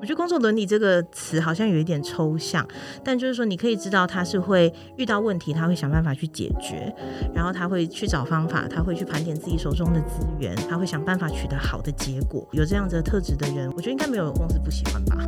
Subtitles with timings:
[0.00, 2.66] 我觉得工作伦理这个词好像有一点抽象，
[3.04, 6.90] 但就是说你可以知道他是会遇到问题，他会想办法去解决，
[7.34, 12.48] 然后他会去找方法，他会去盘点自己手中的资源，他会想办法取得好的结果。
[12.52, 15.18] 有这样子的特质的人，我觉得应该没有公司不喜欢吧。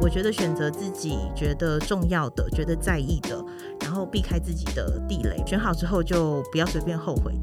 [0.00, 3.44] 我觉得选择自己觉得重要的、觉得在意的，
[3.80, 7.34] 然后避开自己的地雷，选好之后就不要随便后悔。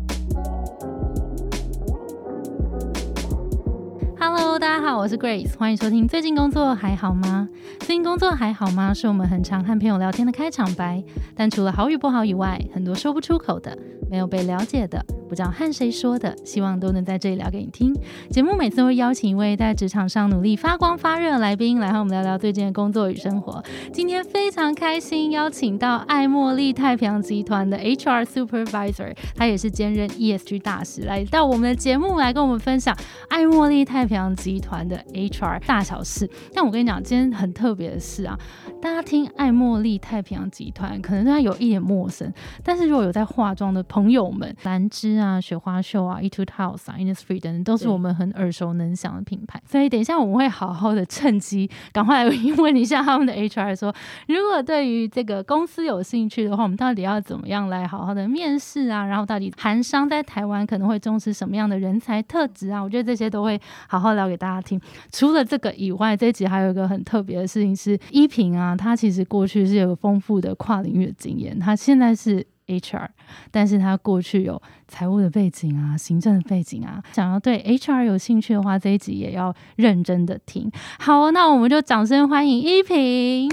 [4.97, 6.07] 我是 Grace，欢迎收听。
[6.07, 7.49] 最近工作还好吗？
[7.81, 8.93] 最近工作还好吗？
[8.93, 11.03] 是我们很常和朋友聊天的开场白。
[11.35, 13.77] 但除了好与不好以外，很多说不出口的，
[14.09, 15.05] 没有被了解的。
[15.27, 17.93] 不知道和谁说的，希望都能在这里聊给你听。
[18.29, 23.61] 节目每次会邀请一位在职场上努力发光发热的来宾，来和我们聊聊最近的工作与生活。
[23.91, 32.95] 今天非常开心，邀请到爱茉莉太平洋集团的 HR Supervisor，他也是兼任 ESG 大使，来到我们的节目来跟我们分享
[33.27, 36.29] 爱茉莉太平洋集团的 HR 大小事。
[36.53, 38.37] 但我跟你讲，今天很特别的是啊，
[38.79, 42.31] 大家听爱茉莉太平洋集团可能对他有一点陌生，
[42.63, 45.15] 但是如果有在化妆的朋友们，兰芝。
[45.15, 49.61] 啊，雪花秀啊，Etude House 啊，Innisfree 等等，都是我们很耳熟能详的品牌。
[49.65, 53.95] 所以等一下我们会好好的趁机赶快来问一下他们的 HR，说
[54.27, 59.05] 如果对于这个公司有兴趣的话，我们到底要怎么样来好好的面试啊？
[59.05, 62.81] 然后到底韩商在台湾可能会重视什么样的人才特质啊？
[62.81, 64.74] 我觉得这些都会好好聊给大家听。
[65.11, 72.45] 除了这个以外，这一集还有一个很特别的事情是，依萍啊，她其实过去是有丰富的跨领域的经验，她现在是。
[72.67, 73.07] HR，
[73.51, 80.71] 但是她过去有财务的背景啊，行政的背景啊，想要对 HR 有兴趣的话，这一集也要认真的听。
[80.97, 83.47] 好，那我们就掌声欢迎依萍。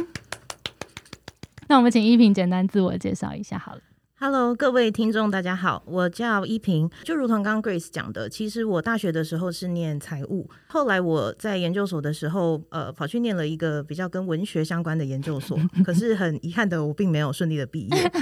[1.69, 3.81] 那我们请依萍简单自我介绍一下好了。
[4.25, 6.89] Hello，各位听众，大家好，我叫依萍。
[7.03, 15.59] 就如同刚刚 Grace 讲的，其实我大学的时候是念财务，后来我在研究所的时候，呃，跑去念了一个比较跟文学相关的研究所。
[15.84, 18.12] 可是很遗憾的，我并没有顺利的毕业。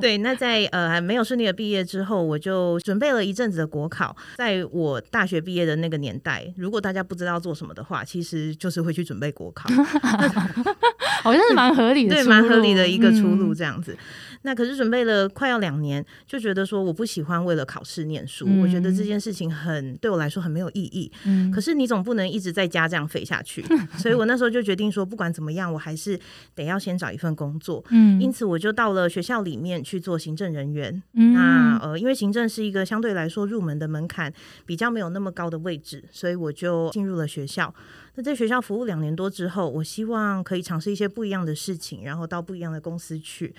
[0.00, 4.16] 对，那在呃还没有顺利的毕业之后，我就准备了一阵子的国考。
[4.36, 9.68] 在我大学毕业的那个年代，如果大家不知道做什么的话，其实就是会去准备国考。
[11.20, 13.98] 好像是蛮合理的，对，蛮合理的一个出路这样子。
[14.42, 21.10] 那可是准备了快要两年，就觉得说我不喜欢为了考试念书，我觉得这件事情很对我来说很没有意义。
[21.24, 23.64] 嗯，可是你总不能一直在家这样废下去，
[23.96, 26.18] 所以我那时候就决定说，不管怎么样，我还是
[26.54, 27.84] 得要先找一份工作。
[27.90, 31.02] 嗯，因此我就到了学校里面去做行政人员。
[31.14, 34.32] 嗯那呃，因为行政是一个相对来说入门的门槛
[34.66, 37.72] 比较没有那么高的位置，所以我就进入了学校。
[38.14, 43.54] 那在学校服务两年多之后，我希望可以尝试一些不一样的事情，然后到不一样的公司去。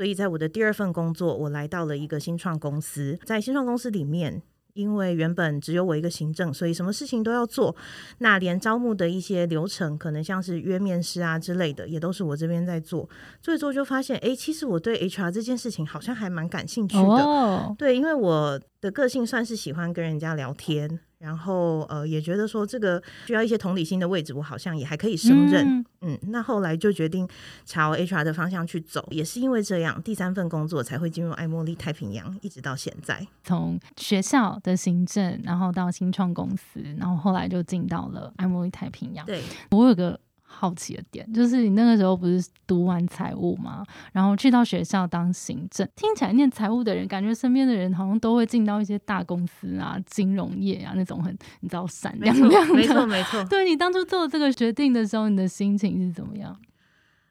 [0.00, 3.18] 所以在我的第二份工作，我来到了一个新创公司。
[3.22, 4.40] 在新创公司里面，
[4.72, 7.76] 因为原本只有我一个行政，所以什么事情都要做。
[8.16, 13.06] 那连招募的一些流程，可能像是约面试啊之类的，也都是我这边在做。
[13.42, 17.74] 做一做就发现，哎，其实我对 HR 这件事情好像还蛮感兴趣的。
[17.76, 20.98] 对，因为我的个性算是喜欢跟人家聊天。
[21.20, 25.84] 然后呃，也觉得说这个需要一些同理心的位置，我好像也还可以胜任。
[26.00, 27.28] 嗯，那后来就决定
[27.66, 33.26] 朝 HR 的方向去走，也是因为这样，第三份工作才会进入爱茉莉太平洋，一直到现在。
[33.44, 39.24] 从学校的行政，然后到新创公司，然后后来就进到了爱茉莉太平洋。
[39.26, 40.18] 对我有个。
[40.52, 43.84] 好奇的点就是，你那个时候不是读完财务吗？
[44.12, 52.74] 然后去到学校当行政，听起来念财务的人，感觉身边的人好像都会进到一些大公司啊、金融业啊那种很你知道闪亮亮的。
[52.74, 53.42] 没错，没错。
[53.44, 56.54] 对你当初做这个决定的时候，你的心情是怎么样？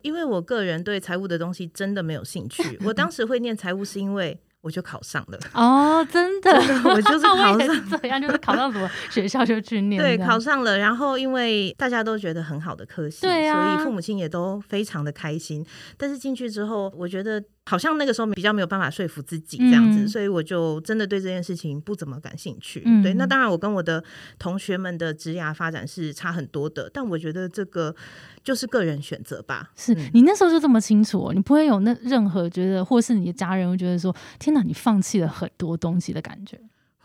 [0.02, 2.80] 因为我个人对财务的东西真的没有兴趣。
[2.86, 4.40] 我当时会念财务，是因为。
[4.62, 6.52] 我就考上了 哦，真的，
[6.90, 10.02] 我就是考上这样，就是考上什么 学校就去念。
[10.02, 15.66] 对，考上了，然后因为大家都觉得很好的科系，对所以父母亲也都非常的开心。
[15.98, 17.44] 但是进去之后，我觉得。
[17.70, 22.80] 好像那个时候比较没有办法说服自己这样子，所以我就真的对这件事情不怎么感兴趣。
[23.04, 24.04] 对，那当然我跟我的
[24.40, 27.96] 同学们的职涯发展是差很多的，但我觉得这个
[28.44, 29.70] 就是个人选择吧。
[29.76, 36.60] 是你那时候就这么清楚，你不会有那任何觉得，或是你的家人会觉得说：“天哪，你放弃了很多东西的感觉。”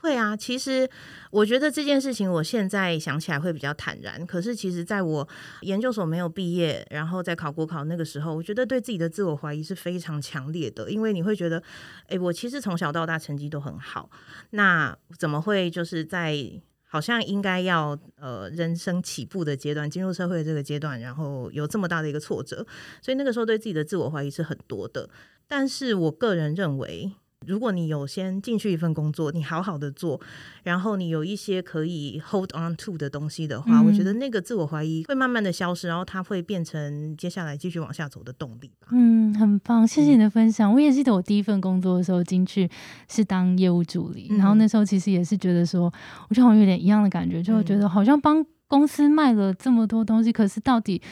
[0.05, 0.87] 会啊，其实
[1.31, 4.25] 我觉得这件事情，我现在想起来会比较坦然。
[4.27, 5.27] 可是，其实在我
[5.63, 10.91] 研究所没有毕业，然后在考国考那个时候，我觉得对自己的自我怀疑是非常强烈的。
[10.91, 11.63] 因为你会觉得，
[12.09, 14.11] 哎，我其实从小到大成绩都很好，
[14.51, 16.37] 那怎么会就是在
[16.83, 22.67] 好像应该要呃人生起步的阶段，进入社会的这个阶段，然后有这么大的一个挫折？
[23.01, 25.09] 所以那个时候对自己的自我怀疑是很多的。
[25.49, 27.15] 但是我个人认为。
[27.47, 30.21] 如果你有先进去一份工作，你好好的做，
[30.63, 38.89] 然后你有一些可以 hold on to 的东西的话，我觉得那个自我怀疑会慢慢的消失，然后它会变成接下来继续往下走的动力吧。
[38.91, 40.73] 嗯，很棒，谢谢你的分享。
[40.73, 42.69] 我也记得我第一份工作的时候进去
[43.09, 45.93] 是当业务助理，然后那时候其实也是觉得说，
[46.29, 51.03] 我就好像有点一样的感觉，就觉得好像帮公司卖了这么多东西，可是到底。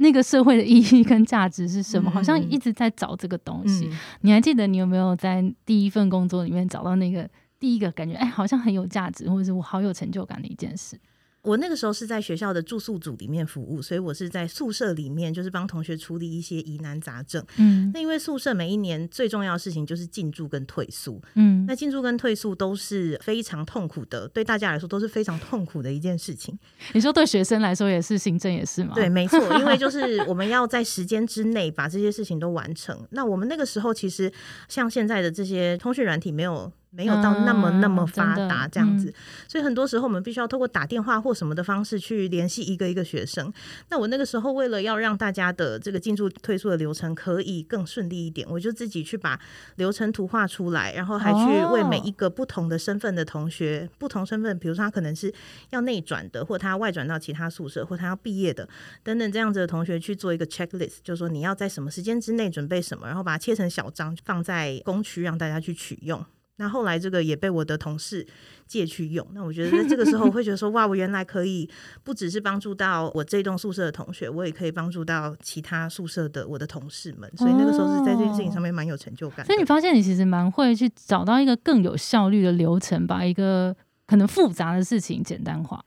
[0.00, 2.10] 那个社会的意义跟价值是什么？
[2.10, 3.88] 好像一直在找这个东西。
[4.22, 8.14] 你还记得你有没有在第一份工作里面找到那个第一个感觉？
[8.14, 10.98] 哎，好像很有价值，或者是我好有成就感的一件事？
[11.42, 17.42] 我那个时候是在学校的住宿组里面服务，所以我是在宿舍里面，就是帮同学处理一些疑难杂症。
[17.56, 21.20] 嗯，那因为宿舍每一年最重要的事情就是进驻跟退宿。
[21.34, 26.58] 嗯，那进驻跟退宿都是非常痛苦的，对大家来说都是非常痛苦的一件事情。
[26.92, 28.92] 你说对学生来说也是，行政也是吗？
[28.94, 33.06] 对，没错，因为就 是我们要在时间之内把这些事情都完成。
[33.12, 34.30] 那我们那个时候其实
[34.68, 36.70] 像现在的这些通讯软体没有。
[36.90, 39.14] 没有到那么那么发达这样子，
[39.46, 43.52] 所以很多时候我们必须要透过打电话或什么的方式去联系一个一个学生。
[43.88, 49.38] 那我那个时候为了要让大家的这个进驻退出的流程可以更顺利一点，我就自己去把
[49.76, 55.32] 流程图画出来，然后还去为每一个不同的身份的同学，不同身份，比如说他可能是
[55.70, 58.68] 要内转的，或他外转到其他宿舍，或他要毕业的
[59.04, 66.24] 等等这样子的同学去做一个 checklist，就是说你要在什么时间之内准备什么，然后把它切成小张放在工区让大家去取用。
[66.60, 68.24] 那后来这个也被我的同事
[68.66, 71.66] 借去用，那我觉得在这个时候我会觉得说，哇，我原来可以
[72.04, 79.46] 不只是帮助到我这栋宿舍的同学，我也可以帮助到其他宿舍的我的同事们，所以那个时候是在这件事情上面蛮有成就感。
[79.46, 83.74] 所以你发现你其实蛮会去找到一个更有效率的流程，把一个
[84.06, 85.82] 可能复杂的事情简单化。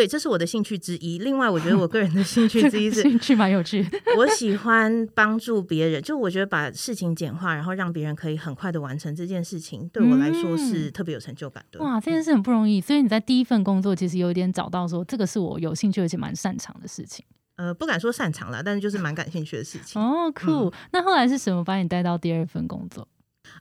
[0.00, 1.18] 对，这是我的兴趣之一。
[1.18, 3.86] 另外，我觉得我个人的兴趣之一是 兴趣蛮有趣。
[4.16, 11.80] 我喜欢帮助别人，就我觉得把事情简化，然后让别人可以很快的完成这件事情，对我来说是特别有成就感的。
[11.80, 12.80] 哇，这件事很不容易。
[12.80, 17.22] 所以你在第一份工作其实有点找到说，这个是我有兴趣而且蛮擅长的事情。
[17.56, 20.00] 呃，不敢说擅长了，但是就是蛮感兴趣的事情。
[20.00, 20.72] 哦，酷。
[20.92, 23.06] 那后来是什么把你带到第二份工作？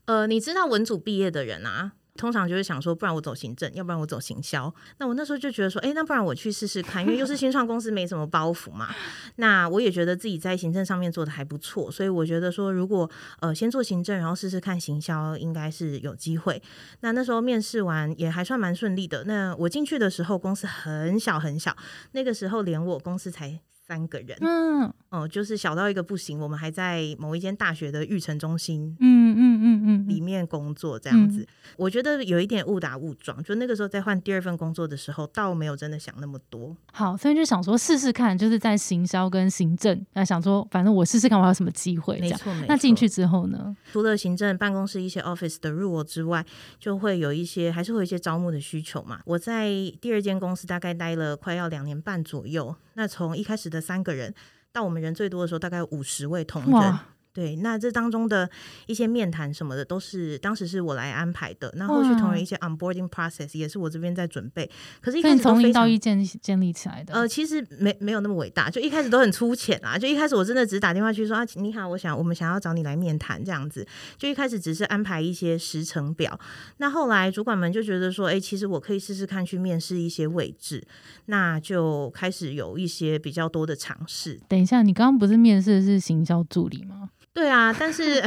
[0.06, 1.92] 呃，你知道文组毕业的人啊。
[2.20, 4.72] 通常就是想说，不然我走行政，要不然我走行销。
[4.98, 8.90] 那我那时候就觉得说，哎，那不然我去试试看，因为又是新创公司，没什么包袱嘛。
[9.38, 16.62] 那我也觉得自己在行政上面做的还不错，所以我觉得说，如果呃先做行政，然后试试看行销，应该是有机会。
[17.00, 19.24] 那那时候面试完也还算蛮顺利的。
[19.24, 21.74] 那我进去的时候，公司很小很小，
[22.12, 23.62] 那个时候连我公司才。
[23.90, 26.40] 三个人，嗯，哦，就是小到一个不行。
[26.40, 31.44] 我们还在某一间大学的育成中心，嗯嗯嗯嗯，里面工作这样子。
[31.76, 36.78] 我觉得有一点误打误撞，就那个时候在换第二份工作的时候，倒没有真的想那么多。
[36.94, 42.20] 好，所以就想说试试看，就是在行销跟行政，那想说反正我试试看我有什么机会。
[42.20, 46.46] 没错，那进去之后呢，除了行政办公室一些 office 的入 e 之外，
[46.80, 49.22] 就会有一些还是会有一些招募的需求嘛。
[49.26, 52.76] 我在第二间公司大概待了快要两年半左右。
[53.00, 54.36] 那从一开始的三个人，
[54.74, 57.00] 到我们人最多的时候，大概五十位同仁。
[57.32, 58.50] 对，那这当中的
[58.88, 61.72] 一些面谈什么的，都是当时是我来安排的。
[61.78, 64.70] 那后续同仁一些 onboarding process 也是我这边在准备。
[65.00, 67.14] 可是，一开始从零到一建建立起来的。
[67.14, 69.98] 呃，其实没没有那么伟大，就一开始都很粗浅啦。
[69.98, 73.88] 就一开始我真的只是打电话去说啊，你好，我想我们想要找你来面谈这样子。
[74.18, 76.38] 就一开始只是安排一些时程表。
[76.78, 80.84] 那后来主管们就觉得说，哎，其实我可以试试看去面试一些位置。
[81.28, 84.40] 那就开始有一些比较多的尝试。
[84.48, 87.12] 等一下，你刚刚不是面试的是行销助理吗？
[87.40, 88.22] 对啊，但是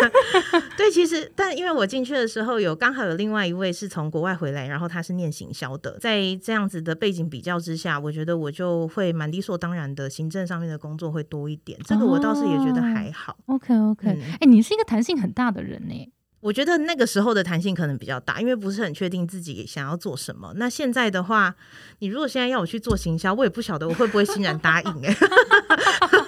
[0.74, 13.36] 对，其实但因为我进去的时候有刚好有另外一位是从国外回来，然后他是念行销的，在这样子的背景比较之下，我觉得我就会蛮理所当然的行政上面的工作会多一点，这个我倒是也觉得还好。
[13.48, 16.10] OK OK，哎，你是一个弹性很大的人呢。
[16.40, 20.54] 我觉得那个时候的弹性可能比较大，因为不是很确定自己想要做什么。
[20.56, 21.54] 那现在的话，
[21.98, 25.12] 你如果现在要我去做行销，我也不晓得我会不会欣然答应哎。
[25.12, 25.26] 在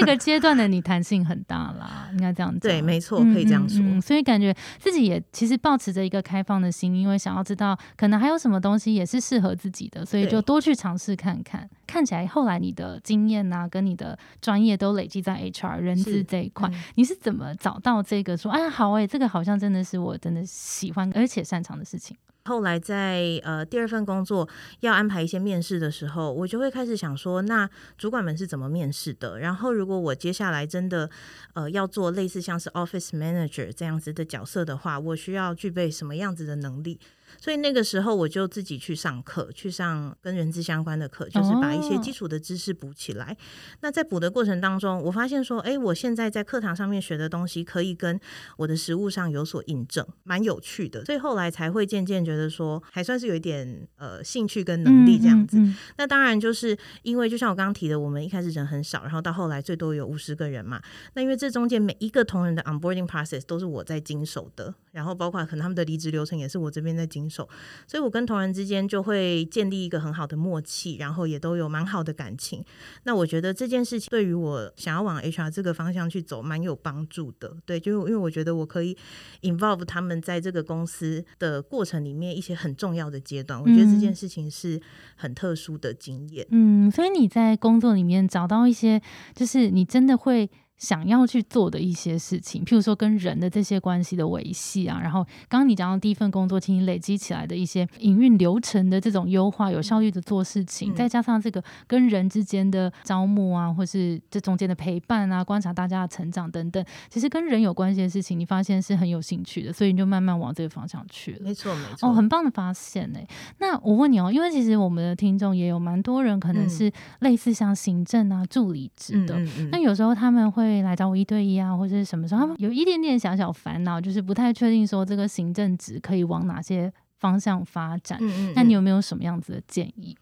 [0.00, 2.60] 那个阶段的你弹性很大啦，应该这样讲。
[2.60, 3.82] 对，没错，可以这样说。
[4.00, 11.68] 所以感觉自己也其实保持着一个开放的心，因为想要知道可能还有什么东西也是适合自己的，所以就多去尝试看看。
[11.86, 22.16] 看起来后来你的经验啊，跟你的专业都累积在 HR 人资这一块，你是怎么找到这个说哎好哎，这个好像真的是我真的喜欢而且擅长的事情？
[22.46, 24.46] 后来在呃第二份工作
[24.80, 29.38] 要安排一些面试的时候，我就会开始想说，那主管们是怎么面试的？
[29.38, 31.08] 然后如果我接下来真的
[31.54, 37.00] 呃要做类似像是 office manager 这样子的角色的话，我需要具备什么样子的能力？
[37.40, 43.36] 所以那个时候我就自己去上课，去上跟人资相关的课，就是把一些基础的知识补起来。
[43.80, 48.18] 那在补的过程当中，我发现说，哎，我现在在课堂上面学的东西可以跟
[48.56, 51.04] 我的实物上有所印证，蛮有趣的。
[51.04, 55.58] 所以后来才会渐渐觉得说，还算是有一点呃兴趣跟能力这样子。
[55.96, 60.80] 那当然就是因为就像我刚刚提的，我们一开始人很少，然后到后来最多有五十个人嘛。
[61.14, 67.48] 那因为这中间每一个同仁的 onboarding process 都是我在经手的，然后包括可能他们的离职流程也是我这边在经手，
[67.86, 72.64] 所以我跟同仁之间就会建立一个很好的默契，然后也都有蛮好的感情。
[73.02, 77.56] 那我觉得这件事情对于我想要往 HR 这个方向去走，蛮有帮助的。
[77.66, 78.96] 对，就因为我觉得我可以
[79.42, 84.80] involve 他们在这个公司的过程里面一些很重要的阶段，我觉得这件事情是
[85.16, 86.46] 很特殊的经验。
[86.50, 89.02] 嗯，所以你在工作里面找到一些，
[89.34, 90.48] 就是你真的会。
[90.84, 111.38] 想要去做的一些事情，譬如说跟人的这些关系的维系啊，然后刚刚你讲到第一份工作，其实累积起来的一些营运流程的这种优化，有效率的做事情，再加上这个跟人之间的招募啊，或是这中间的陪伴啊，观察大家的成长等等，其实跟人有关系的事情，你发现是很有兴趣的，所以你就慢慢往这个方向去了。
[111.40, 113.18] 没错，没错，哦，很棒的发现呢。
[113.58, 119.40] 那我问你哦，因为其实我们的听众也有蛮多人，可能是类似像行政啊、助理职的，
[119.72, 120.73] 那有时候他们会。
[120.76, 122.40] 会来找我一对一啊，或者是什么时候？
[122.40, 128.18] 他们有一点点小小烦恼，就是不太确定说这个行政职可以往哪些方向发展。
[128.20, 130.16] 嗯嗯，那你有没有什么样子的建议？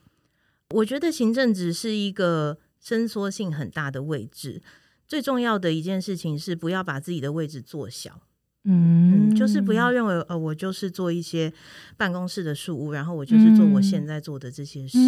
[0.71, 4.63] 我觉得行政职是一个伸缩性很大的位置，
[5.07, 8.21] 最重要的一件事情是不要把自己的位置做小。
[8.65, 11.53] 嗯，就是不要认为呃，我就是做一些
[11.97, 14.99] 办公室的事务，然后我就是做我现在做的这些事。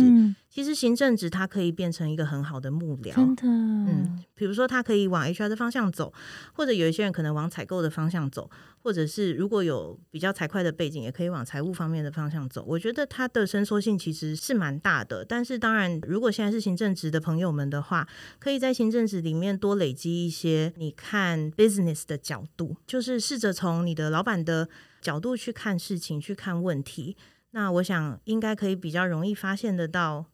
[0.50, 3.42] 其实行政职它可以变成一个很好的幕僚，真的。
[3.44, 6.12] 嗯，比如说它可以往 HR 的方向走，
[6.52, 8.50] 或者有一些人可能往采购的方向走。
[8.84, 12.62] 或者是如果有比较财会的背景，也可以往财务方面的方向走。
[12.68, 15.24] 我觉得它的伸缩性其实是蛮大的。
[15.24, 18.06] 但是当然，如果现在是行政职的朋友们的话，
[18.38, 24.68] 可以在行政职里面多累积一些你看 business 的角度，就是试着从你的老板的
[25.00, 27.16] 角度去看事情、去看问题。
[27.52, 30.26] 那我想应该可以比较容易发现得到，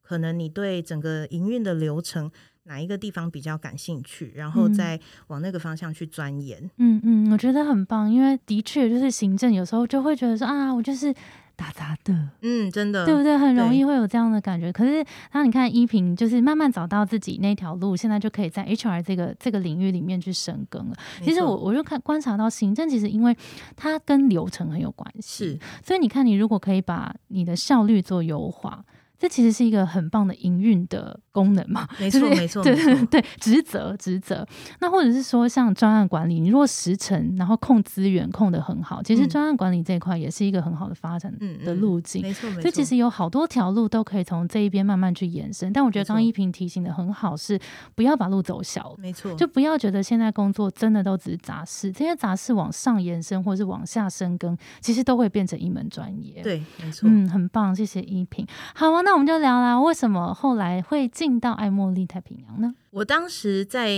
[0.00, 2.30] 可能你对整个营运的流程。
[2.66, 6.70] 哪一个地方比较感兴趣，然后再往那个方向去钻研。
[6.78, 11.14] 嗯嗯，我觉得很棒，因为的确就是行政有时候就会觉得说啊，我就是
[11.54, 12.28] 打杂的。
[12.42, 13.38] 嗯，真的，对不对？
[13.38, 14.72] 很容易会有这样的感觉。
[14.72, 20.96] 可是，那你看依萍，就是慢慢找到自己那条路，现在就可以在 HR 这个这个领域里面去深耕了。
[21.22, 23.36] 其实我我就看观察到行政，其实因为
[23.76, 25.58] 它跟流程很有关系，是。
[25.84, 28.84] 所以你看，你如果可以把你的效率做优化。
[29.18, 31.88] 这其实是一个很棒的营运的功能嘛？
[31.98, 34.46] 没 错，没错，对对对，职责职责。
[34.80, 41.32] 那或者是说，像专案管理，你如果时程然后控资源控的很好，其实专案管理这一块也是一个很好的发展
[41.64, 42.20] 的路径。
[42.20, 42.62] 没错，没错。
[42.62, 45.72] 所以其实有好多条路都可以从这一边慢慢去延伸。
[45.72, 47.58] 但我觉得张一平提醒的很好，是
[47.94, 48.94] 不要把路走小。
[48.98, 56.42] 没错，就不要觉得现在工作真的都只是杂事，这些杂事往上延伸或是往下深耕，其实都会变成一门专业。
[56.42, 57.08] 对，没错。
[57.08, 58.46] 嗯，很棒，谢谢一平。
[58.74, 59.05] 好啊。
[59.06, 62.74] 那我们就聊啦，为什么后来会进到爱茉莉太平洋呢？
[62.90, 63.88] 我当时在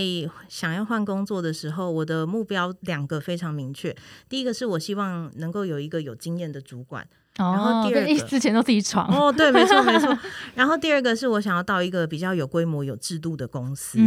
[0.47, 3.95] 想要换工作的时候，我的目标两个非常明确。
[4.29, 7.03] 第一个是我希望能够有一个有经验的主管，
[7.37, 10.15] 然后第二个之前都自己闯哦，对，没错没错。
[10.53, 13.97] 然后第二个是我想要到一个比较有规模、有制度的公司。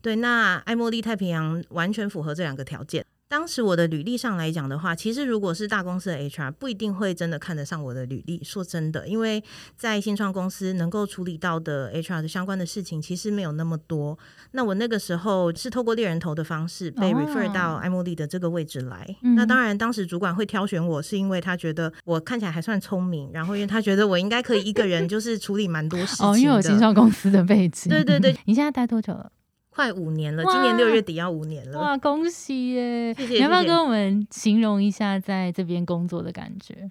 [0.00, 3.04] 对，那爱茉莉太平洋完全符合这两个条件。
[3.34, 8.40] 当时我的履历上来讲的话，其实如果是大公司的 HR，不一定会真的看得上我的履历。
[8.44, 9.42] 说真的，因为
[9.76, 14.16] 在新创公司能够处理到的 HR 的相关的事情，其实没有那么多。
[14.52, 19.04] 那我那个时候是透过猎人头的方式被 refer 到艾茉莉的这个位置来。
[19.34, 26.24] 那当然，当时主管会挑选我是因为他觉得我看起来还算聪明，然后因为他觉得我应该可以一个人就是处理蛮多事情。
[26.24, 27.90] 哦，因为有新创公司的背景。
[27.90, 29.32] 对对对，你现在待多久了？
[29.74, 31.80] 快五年了，今年六月底要五年了。
[31.80, 33.12] 哇，恭喜耶！
[33.12, 36.88] 谢谢你要不要跟我们形容一下在这边工作的感觉？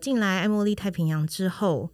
[0.00, 1.90] 进来爱茉莉太平洋之后，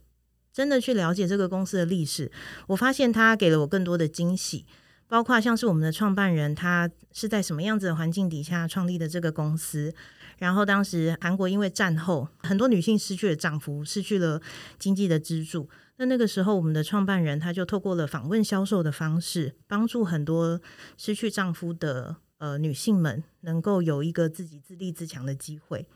[0.52, 2.30] 真的去了解这个公司的历史，
[2.68, 4.64] 我发现它给了我更多的惊喜，
[5.08, 9.92] 包括像是我们的创办人，他是在什么样子的环境底下创立的这个公司。
[10.38, 14.40] 然后当时韩国因为战后，很多女性失去了丈夫，失去了
[14.78, 15.68] 经济的支柱。
[15.98, 20.60] 那那个时候，我们的创办人他就透过了访问销售的方式，帮助很多
[20.96, 25.88] 失去丈夫的呃女性们，能够有一个自己自立自强的机会。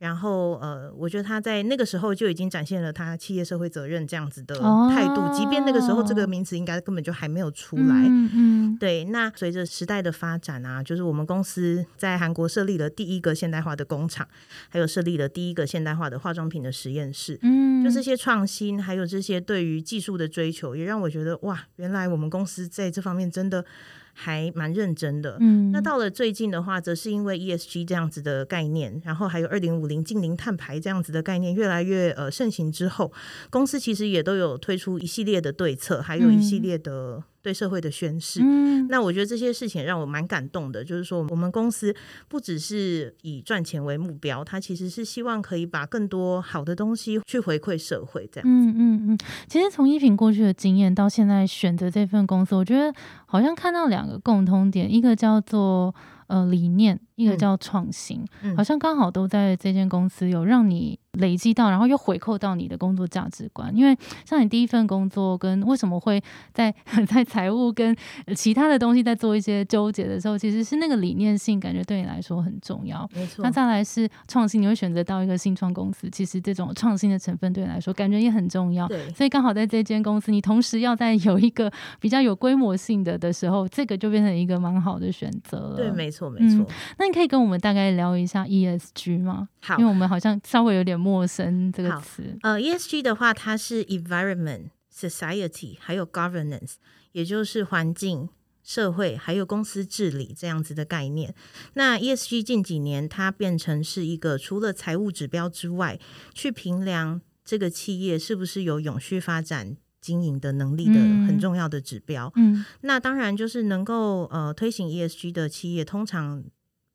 [0.00, 8.06] 然后呃，我觉得他在那个时候就已经展现了他企业社会责任这样子的态度，即便那个时候这个名词应该根本就还没有出来。
[8.08, 9.04] 嗯嗯，对。
[9.04, 14.26] 那随着时代的发展啊，就是我们公司在韩国设立了第一个现代化的工厂，
[14.70, 17.38] 还有设立了第一个现代化的化妆品的实验室。
[17.42, 23.66] 嗯，就这些创新，还有这些对于技术的追求，也让我觉得哇，原来我们公司在这方面真的。
[24.12, 33.12] 还蛮认真的，嗯，那到了最近的话，则是因为 ESG 这样子的概念，然后还有二零五零近零碳排这样子的概念越来越呃盛行之后，
[33.48, 37.22] 公司其实也都有推出一系列的对策，还有一系列的。
[37.42, 40.84] 对社会的宣誓，嗯，那我觉得这些事情让我蛮感动的。
[40.84, 41.94] 就是说，我们公司
[42.28, 48.28] 不只是以赚钱为目标，它其实是希望可以把更多好的东西去回馈社会。
[48.32, 49.18] 这样，嗯嗯嗯。
[49.48, 52.92] 其实从依萍过去的经验到现在选择这份工作，我觉得
[53.26, 55.94] 好像看到两个共通点，一个叫做
[56.26, 58.24] 呃理念，一个叫创新，
[58.56, 60.98] 好像刚好都在这间公司有让你。
[61.14, 63.76] 累积到，然后又回扣到你的工作价值观。
[63.76, 66.22] 因为像你第一份工作，跟为什么会
[66.54, 66.72] 在
[67.04, 67.94] 在财务跟
[68.36, 73.10] 其他的东西在做一些纠结的时候，其实是那个理念性感觉对你来说很重要。
[73.12, 73.42] 没错。
[73.42, 78.86] 那再来是创新，你会选择到一个新创公司，其实这种创新的成分对你来说感觉也很重要。
[78.86, 79.10] 对。
[79.10, 85.76] 所以刚好在这间公司，你同时要在有一个比较有规模性的的时候，这个就变成一个蛮好的选择了。
[85.76, 86.64] 对，没错，没错。
[87.00, 89.48] 那你可以跟我们大概聊一下 ESG 吗？
[89.60, 91.00] 好，因为我们好像稍微有点。
[91.00, 96.74] 陌生这个词，呃，ESG 的话，它是 environment、society 还有 governance，
[97.12, 98.28] 也就是环境、
[98.62, 101.34] 社会还有公司治理这样子的概念。
[101.72, 105.98] 那 ESG 近几年它变成是一个除了财务指标之外，
[106.34, 112.30] 去评量这个企业是不是有永续发展经营的能力的很重要的指标。
[112.36, 116.44] 嗯，那当然就是能够呃推行 ESG 的企业，通常。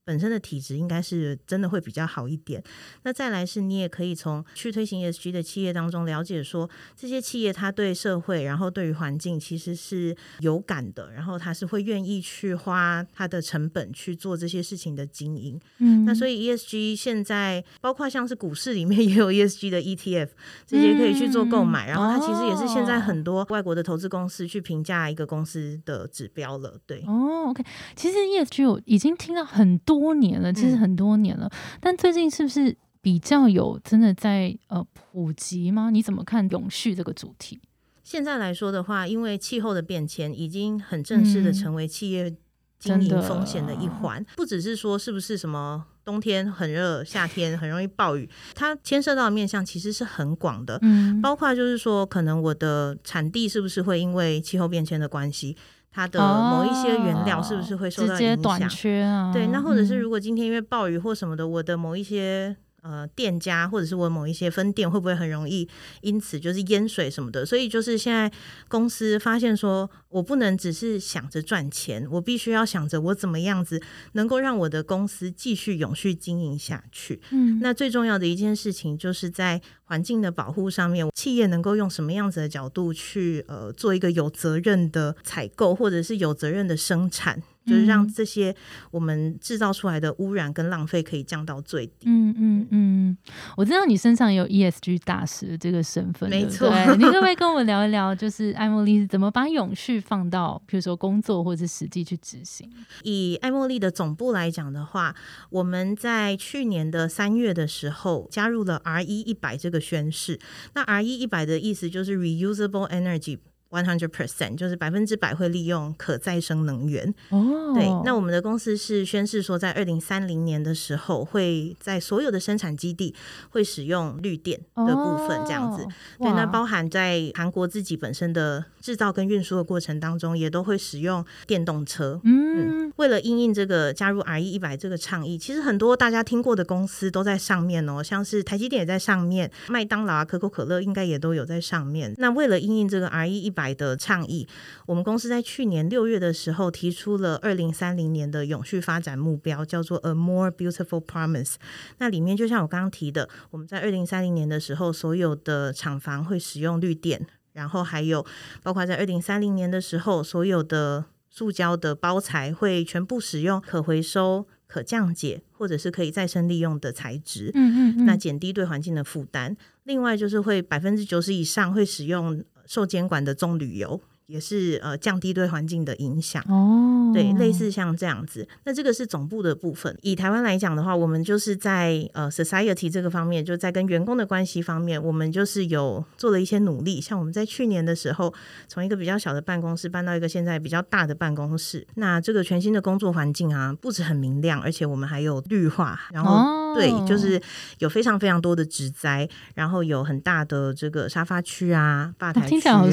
[0.05, 2.63] 本身的体质应该是真的会比较好一点。
[3.03, 15.59] 那再来是，你也可以从去推行 ESG 的企业当中了解，说这些企业它对社会，然后对于环境其实是有感的，然后它是会愿意去花它的成本去做这些事情的经营。
[15.79, 20.29] 嗯，那所以 ESG 现在包括像是股市里面 也有 ESG 的 ETF，
[20.67, 21.87] 这些可以去做购买。
[21.87, 26.79] 然后它其实也是现在很多外国的投资公司去评价一个公司的指标了。
[26.85, 27.63] 对，哦，OK，
[27.95, 29.94] 其实 ESG 我已经听到很多。
[29.99, 31.49] 多年了，其实很多年了，
[31.79, 35.89] 但最近是不是比较有真的在呃普及吗？
[35.89, 37.59] 你怎么看永续这个主题？
[38.03, 42.35] 现在来说的话，因为气候的变迁已经很正式的成为企业
[42.77, 55.57] 经营风险的一环，不只是说是不是什么冬天很热，夏天很容易暴雨，它牵涉到的面向其实是很广的，嗯，包括就是说可能我的产地是不是会因为气候变迁的关系。
[55.95, 59.31] 它的某一些原料是不是会受到影响？
[59.31, 62.57] 对，那或者是如果今天因为暴雨或什么的，我的某一些。
[62.87, 65.67] 呃，店家或者是我某一些分店会不会很容易
[66.01, 67.43] 因此就是淹水什么的？
[67.43, 68.31] 所以就是现在
[68.67, 77.19] 公司发现说，我不能只是想着赚钱，我必须要想着我怎么样子能够让我的公司继续永续经营下去。
[77.31, 87.41] 嗯，那最重要的一件事情就是在环境的保护上面，企业能够用什么样子的角度去呃做一个有责任的采购，或者是有责任的生产。
[87.65, 88.55] 就是让这些
[88.91, 92.05] 我们制造出来的污染跟浪费可以降到最低。
[92.05, 93.17] 嗯嗯嗯，
[93.57, 96.69] 我知道你身上有 ESG 大使这个身份，没错。
[96.95, 102.69] 你可不可以跟我们聊一聊，就是艾茉莉是怎么把永续放到，比如说工作或者实际去执行？
[103.03, 105.15] 以艾茉莉的总部来讲的话，
[105.49, 110.39] 我们在去年的三月的时候加入了 R 一一百这个宣誓。
[110.73, 113.39] 那 R 一一百的意思就是 Reusable Energy。
[113.71, 117.73] One hundred percent 就是百分之百会利用可再生能源哦。
[117.73, 123.13] 对，那我们的公司是宣誓说，在二零三零年的时候，会在所有的生产基地
[123.49, 125.85] 会使用绿电的部分，这样子。
[126.19, 132.21] 对，那包含在韩国自己本身的制造跟运输的过程当中，也都会使用电动车。
[132.23, 142.13] 嗯，为了应应这个加入 R E 一百这个倡议，其实很多大家听过的公司都在上面哦，像是台积电也在上面，麦当劳啊、可口可乐应该也都有在上面。
[142.17, 144.45] 那为了应应这个 R E 一百的倡议，
[144.85, 151.55] 我们公司在去年六月的时候提出了二零三零年的永续发展目标，叫做 A More Beautiful Promise。
[151.99, 158.25] 那里面就像我刚刚提的，我们在二零三零年的时候，所有的厂房会使用绿电，然后还有
[158.61, 167.51] 包括在二零三零年的时候，所有的塑胶的包材会全部使用可回收、可降解或者是可以再生利用的材质。
[167.53, 169.55] 嗯嗯，那减低对环境的负担。
[169.83, 172.43] 另外就是会百分之九十以上会使用。
[172.65, 178.47] 受监管的棕榈油，也是呃降低对环境的影响哦，对，类似像这样子。
[178.63, 179.95] 那这个是总部的部分。
[180.01, 186.99] 以台湾来讲的话，我们就是在呃 society 这个方面，就在跟员工的关系方面，我们就是有做了一些努力。
[186.99, 188.33] 像我们在去年的时候，
[188.67, 191.85] 从一个比较小的办公室搬到一个现在比较大的办公室。
[191.95, 197.41] 那这个全新的工作环境啊，不止很明亮，而且我们还有绿化，然后对，就是
[197.77, 202.83] 有非常非常多的植栽，然后有很大的这个沙发区啊、吧台区啊、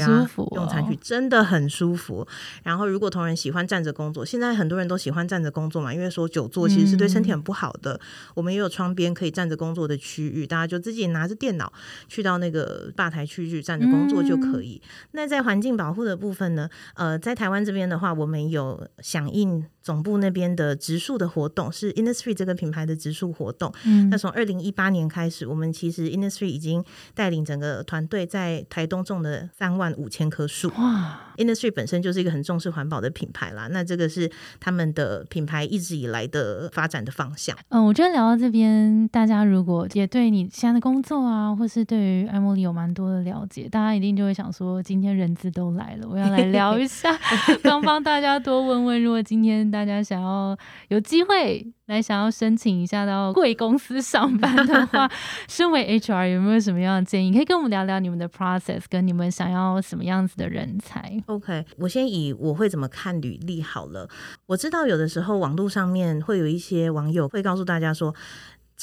[0.55, 1.23] 用餐区，真。
[1.33, 2.27] 的很舒服。
[2.63, 7.99] 然后，如果同仁喜欢站着工作，现在很多人都喜欢站着工作嘛，因为说久坐其实是对身体很不好的。
[8.35, 11.71] 我们也有窗边可以站着工作的区域，大家就自己拿着电脑
[12.07, 14.79] 去到那个吧台区域站着工作就可以。
[15.11, 16.69] 那在环境保护的部分呢？
[16.95, 19.65] 呃，在台湾这边的话，我们有响应。
[19.83, 23.72] 总部那边的植树的活动是 Industry 这个品牌的植树活动。
[23.85, 26.83] 嗯，那从二零一八年开始，我们其实 Industry 已经
[27.13, 30.69] 带领整个团队在台东种了三万五千棵树。
[30.77, 37.57] 哇！Industry 本身就是一个很重视环保的品牌啦，那这个是他们的品牌一直以来的发展的方向。
[37.69, 47.17] 嗯，我觉得聊到这边，大家如果也对你现在的工作啊，或是对于艾茉莉有蛮多的了解，大家一定就会想说，今天人资都来了，我要来聊一下，
[47.63, 49.53] 帮帮大家多问问，如果今天。
[49.71, 50.57] 大家想要
[50.89, 55.09] 有机会来想要申请一下到贵公司上班的话，
[55.47, 57.33] 身为 HR 有没有什么样的建议？
[57.33, 64.09] 可以跟我们聊聊你们的 process，跟你们想要什么样子的人才？OK，我先以我会怎么看履历好了。
[64.47, 68.13] 我知道有的时候网络上面会有一些网友会告诉大家说。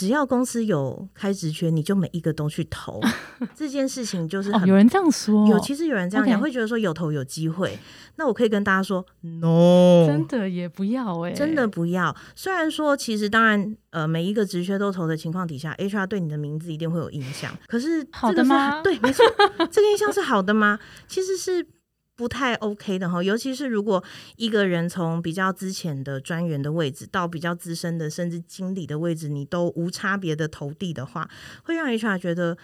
[0.00, 2.98] 只要公司有开职缺，你就每一个都去投。
[3.54, 7.78] 这件事情就是有人这样说，有其实有人这样讲，会觉得说有投有机会。
[8.16, 12.16] 那我可以跟大家说，no，真的也不要哎，真的不要。
[12.34, 17.54] 虽然说其实当然呃每一个职缺都投的情况底下，HR 对你的名字一定会有印象。
[17.66, 18.80] 可是好的吗？
[18.82, 19.22] 对，没错，
[19.70, 20.78] 这个印象是好的吗？
[21.06, 21.66] 其实是。
[22.20, 24.04] 不太 OK 的哈，尤其是如果
[24.36, 31.30] 一个人从比较之前的专员的位置到比较资深的甚至经理的位置，你都无差别的投递的话，
[31.64, 32.58] 会让 HR 觉得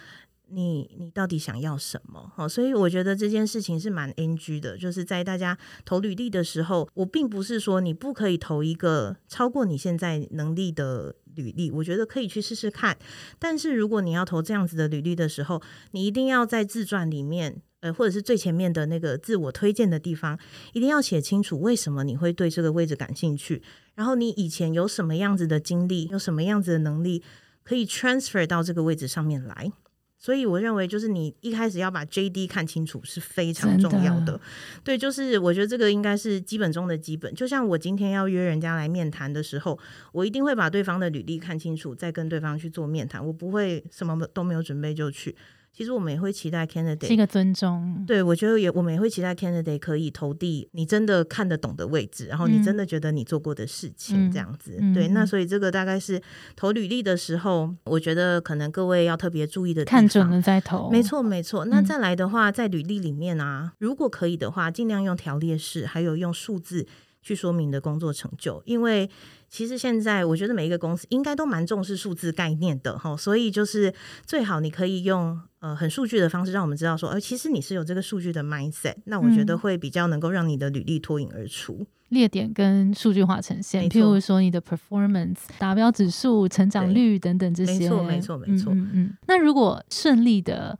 [0.49, 2.31] 你你到底想要什么？
[2.35, 4.77] 哈，所以我觉得这件事情是蛮 NG 的。
[4.77, 12.95] 就是在大家投履历的时候，我并不是说你不可以投一个超过你现在能力的履历，我觉得可以去试试看。
[13.39, 15.59] 但是如果你要投这样子的履历的时候，
[15.93, 17.63] 你一定要在自传里面。
[17.87, 20.37] 呃，或者是最前面的那个自我推荐的地方，
[20.73, 23.61] 一定要写清楚为什么你会对这个位置感兴趣，
[23.95, 27.23] 然后你以前有什么样子的经历，有什么样子的能力
[27.63, 29.71] 可以 transfer 到这个位置上面来。
[30.19, 34.41] 所以我认为，就是你一开始要把 JD 看清楚是非常重要的。
[34.83, 37.31] 对，就是我觉得这个应该是基本中的基本。
[37.35, 39.77] 就像我今天要约人家来面谈的时候，
[40.11, 43.23] 我一定会把对方的履历看清楚，再跟对方去做面谈。
[43.23, 45.35] 我不会什么都没有准备就去。
[45.77, 54.71] 其实我们也会期待 candidate 是一个尊重，对我觉得也我们也会期待 candidate 可以投递你真的看得懂的位置，然后你真的觉得你做过的事情这样子。
[54.91, 56.19] 对，那所以这个大概是
[56.55, 60.89] 投履历的时候，我觉得可能各位要特别注意的，看准了再投。
[60.89, 61.63] 没错，没错。
[61.65, 66.87] 那再来的话，在履历里面啊，如果可以的话，尽量用条列式，还有用数字
[67.21, 69.07] 去说明的工作成就，因为。
[69.49, 73.93] 其实现在我觉得每一个公司应该都蛮重视数字概念的哈，所以就是
[74.25, 88.73] 最好你可以用呃很数据的方式，让我们知道说，呃，其实你是有这个数据的 mindset，那我觉得会比较能够让你的履历脱颖而出，列点跟数据化呈现，譬如说你的 performance 达标指数、成长率等等这些，没错，没错，没错。
[88.73, 89.17] 嗯嗯。
[89.27, 90.77] 那如果顺利的。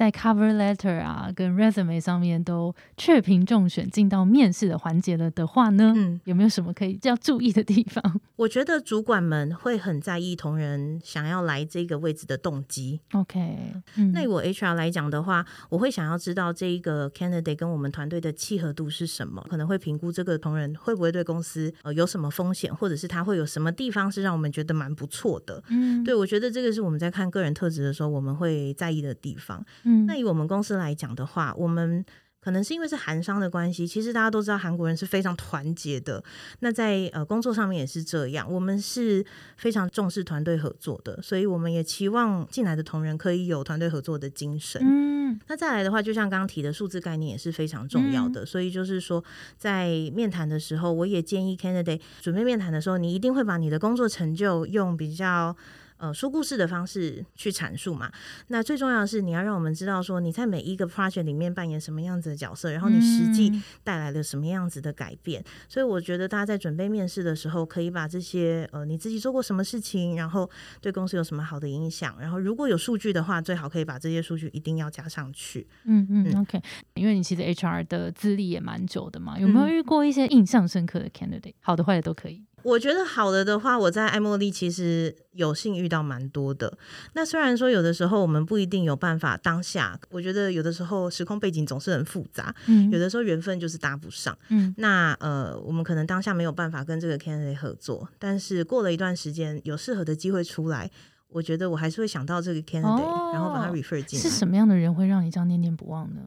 [0.00, 8.02] 在 cover letter 啊，跟 resume 上面都确评中选进到面试的环节了的话呢，嗯，有没有什么可以要注意的地方？
[8.36, 12.98] 我觉得主管们会很在意同仁想要来这个位置的动机。
[13.12, 13.74] OK，
[14.14, 25.62] 那我 HR 来讲的话，我会想要知道这一个 candidate 跟我们团队的契合度是什么，可能会评估这个同仁会不会对公司呃有什么风险，或者是他会有什么地方是让我们觉得蛮不错的。
[25.68, 29.62] 嗯，对我觉得这个是我们在看个人特质的时候我们会在意的地方。
[30.06, 32.04] 那以我们公司来讲的话，我们
[32.40, 36.24] 可能是因为是韩商的关系，其实大家都知道韩国人是非常团结的。
[36.60, 39.24] 那在呃工作上面也是这样，我们是
[39.56, 44.80] 非常重视团队合作的，所以我们也期望进来的同仁可以有团队合作的精神。
[44.82, 49.22] 嗯，那再来的话，就像刚刚提的数字概念也是非常重要的，所以就是说
[49.58, 55.54] 在面谈的时候，我也建议 candidate 准备面谈的时候，你一定会把你的工作成就用比较。
[56.00, 58.10] 呃说故事的方式去阐述嘛。
[58.48, 63.52] 那最重要的是，你要让我们知道说你在每一个 project 里面扮演什么样子的角色，然后你实际
[63.84, 65.44] 带来了什么样子的改变。
[65.68, 75.68] 所以我觉得大家在准备面试的时候，可以把这些呃你自己做过什么事情，然后对公司有什么好的影响，然后如果有数据的话，最好可以把这些数据一定要加上去。
[75.84, 76.60] 嗯嗯，OK，
[76.94, 81.54] 因为你其实 HR 的资历也蛮久的嘛，有没有遇过一些印象深刻的 candidate？
[81.60, 82.42] 好的坏的都可以。
[82.62, 86.76] 我觉得好的的话，我在爱茉莉其实有幸遇到蛮多的。
[87.14, 100.90] 那虽然说有的时候我们不一定有办法当下，我觉得有的时候时空背景总是很复杂，嗯，有的时候缘分就是搭不上，嗯，那呃，我们可能当下没有办法跟这个 candidate 合作，但是过了一段时间有适合的机会出来，
[101.28, 104.22] 我觉得我还是会想到这个 candidate，然后把它 refer 进来。
[104.22, 106.20] 是什么样的人会让你这样念念不忘呢？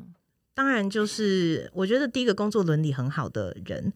[0.56, 3.92] 当然就是我觉得第一个工作伦理很好的人。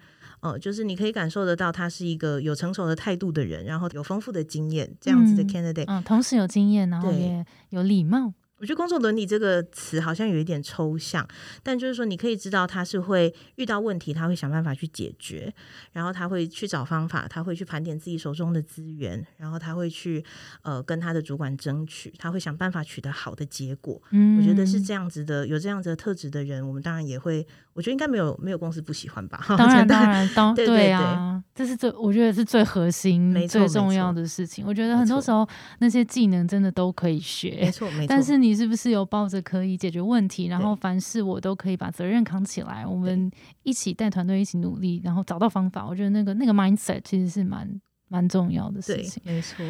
[0.48, 8.34] 哦，就是你可以感受得到，他是一个有成熟的态度的人，然后有丰富的经验这样子的 candidate，嗯，同时有经验，然后也有礼貌。
[8.60, 11.28] 我觉得工作伦理这个词好像有一点抽象，
[11.62, 15.54] 但就是说你可以知道他是会遇到问题，他会想办法去解决，
[15.92, 20.26] 然后他会去找方法，他会去盘点自己手中的资源，然后他会去
[20.64, 24.02] 呃跟他的主管争取，他会想办法取得好的结果。
[24.10, 27.46] 嗯，我觉得是这样子的，有这样子的特质的人，我们当然也会，
[27.78, 29.40] 我觉得应该没有没有公司不喜欢吧？
[29.56, 34.66] 当然 当然当 对啊，这是最我觉得是最核心、最重要的事情。
[34.66, 38.48] 我觉得很多时候那些技能真的都可以学，没错没错， 但是你。
[38.48, 42.88] 你是不是有抱着可以解决问题，然后凡事我都可以把责任扛起来？
[42.88, 43.30] 我们
[43.64, 45.86] 一起带团队，一起努力，然后找到方法。
[45.86, 47.70] 我觉得那个那个 mindset 其实是蛮
[48.08, 49.22] 蛮重要的事情。
[49.26, 49.66] 没错。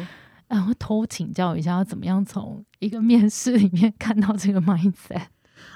[0.46, 5.22] 然后偷请教一下，要怎么样从一个面试里面看到这个 mindset？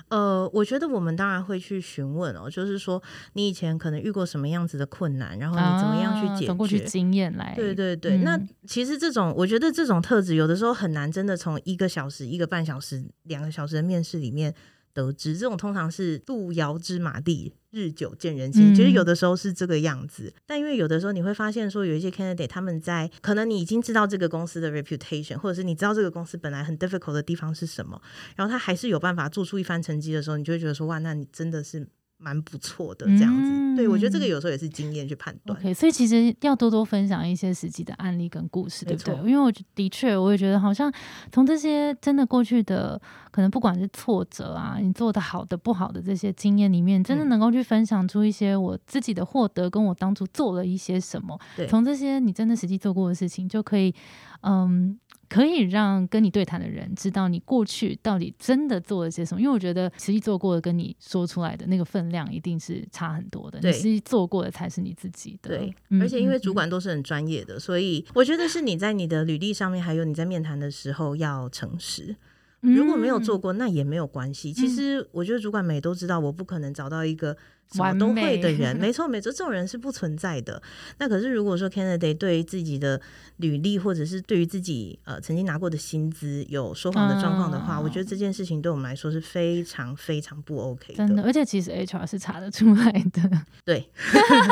[0.09, 3.03] 呃，我觉得我们当然会去询问哦，就是说
[3.35, 6.55] 你以前可能遇过什么样子的困难，然后你怎么样去解决？
[6.55, 8.19] 过去经验来，对对对。
[8.19, 14.55] 那其实这种，我觉得这种特质有的时候很难真的从一个小时、一个半小时、两个小时的面试里面。
[14.93, 18.75] 得知这种通常是路遥知马力，日久见人心。
[18.75, 28.01] 其实有的时候是这个样子，但因为有的时候你会发现说，有一些 candidate 他们在可能你已经知道这个公司的 reputation，或者是你知道这个公司本来很 difficult 的地方是什么，
[28.37, 31.89] 然后他还是有办法做出一番成绩的时候，你就会觉得说，哇，那你真的是。
[32.23, 35.59] 蛮不错的，这样子，对我觉得这个有时候也是经验去判断。
[35.59, 39.15] OK，所以其实要多多分享一些实际的案例跟故事，对不对？
[39.31, 40.93] 因为我的确，我也觉得好像
[41.33, 51.39] 从这些真的过去的，可能不管是挫折啊，你做的好的、不好的这些经验里面，真的能够去分享出一些我自己的获得，跟我当初做了一些什么。
[51.69, 53.95] 从这些你真的实际做过的事情，就可以，
[54.43, 54.99] 嗯。
[55.33, 63.59] 可以让跟你对谈的人知道你过去到底真的做了些什么，因为我觉得实际做过的跟你说出来的那个分量一定是差很多的。
[63.63, 65.57] 你实际做过的才是你自己的。
[65.57, 72.15] 对，而且因为主管都是很专业的，所以我觉得是你在你的履历上面，还有你在面谈的时候要诚实。
[72.61, 74.53] 如果没有做过，那也没有关系。
[74.53, 77.35] 其实我觉得主管们也都知道，我不可能找到一个。
[77.73, 80.63] 什么都会的人， 没错没错，这种人是不存在的。
[80.99, 83.01] 那可是如果说 candidate 对于自己的
[83.39, 90.97] 履历，或者是对于自己呃曾经拿过的薪资有说谎的状况的话，我觉得这件事情对我们来说是非常非常不 OK 的。
[90.97, 93.31] 真的，而且其实 HR 是查得出来的。
[93.65, 93.89] 对，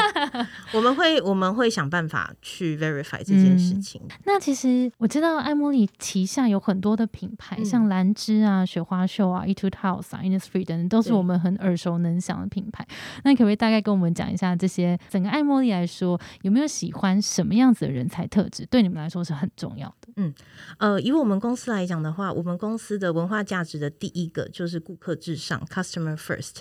[0.73, 4.01] 我们会我们会想办法去 verify 这件事情。
[4.25, 12.87] 那其实我知道艾茉莉旗下有很多的品牌，像兰芝啊、雪花秀啊、Etude House 啊、Innisfree 等等，都是我们很耳熟能详的品牌。
[13.25, 18.67] 那可不可以大概跟我们讲一下这些整个爱茉莉来说，有没有喜欢什么样子的人才特质？
[18.67, 20.13] 对你们来说是很重要的。
[20.17, 20.35] 嗯，
[20.79, 26.57] 呃，以我们公司来讲的话，我们公司的文化价值的第一个就是顾客至上 （customer first）。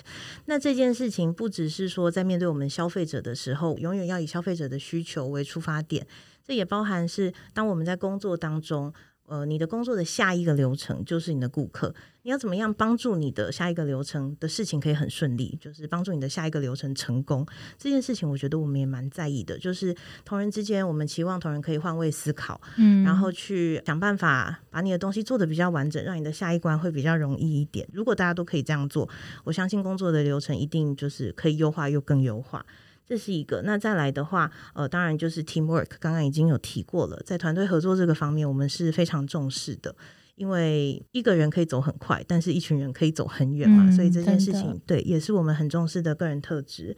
[0.46, 6.06] 那这件事情不只是说在面对我们消费者的时候，永远要以消费者的需求为出发点，
[6.44, 8.92] 这也包含是当我们在工作当中。
[9.30, 17.46] 呃，你的工作的下一个流程就是你的顾客，你要怎么样帮助你的下一个流程的事情可以很顺利，就是帮助你的下一个流程成功
[17.78, 19.56] 这件事情，我觉得我们也蛮在意的。
[19.56, 27.88] 就是同仁之间，我们期望同仁可以换位思考，嗯，然后去想办法把你的东西做的比较完整，让你的下一关会比较容易一点。
[27.92, 29.08] 如果大家都可以这样做，
[29.44, 32.66] 我相信工作的流程一定就是可以优化又更优化。
[33.10, 39.92] 这是一个，那再来的话，呃，当然就是 teamwork，刚刚已经有提过了，在团队合作这个方面，我们是非常重视的，
[40.36, 46.96] 因为一个人可以走很快，但是一群人可以走很远嘛，所以这件事情对也是我们很重视的个人特质。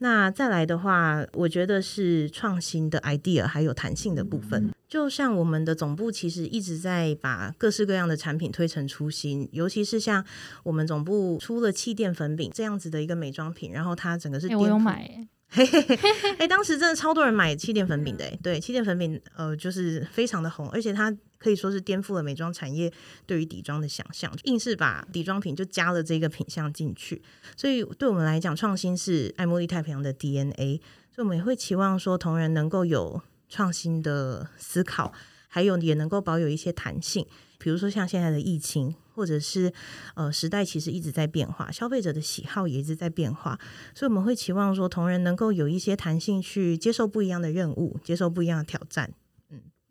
[0.00, 10.22] 那再来的话，我觉得是创新的 idea 还有弹性的部分，就像我们的总部其实一直在把各式各样的产品推陈出新，尤其是像
[10.64, 15.26] 我们总部出了气垫粉饼这样子的一个美妆品，然后它整个是我有买。
[16.38, 22.92] 哎，当时真的超多人买气垫粉饼的，哎，对，气垫粉饼呃就是非常的红，而且它可以说是颠覆了美妆产业
[23.26, 27.22] 对于底妆的想象，硬是把底妆品就加了这个品相进去，
[27.56, 30.80] 所以对我们来讲，创新是爱茉莉太平洋的 DNA，
[31.14, 35.12] 所以我们也会期望说同仁能够有创新的思考，
[35.48, 37.24] 还有也能够保有一些弹性，
[37.64, 38.94] 比如说像现在的疫情。
[39.16, 39.72] 或者是
[40.16, 43.56] 呃，时代其实一直在变化，消费者的喜好也一直在变化，
[43.94, 49.14] 所以我们会期望说，同仁能够有一些弹性去接受不一样的任务，接受不一样的挑战。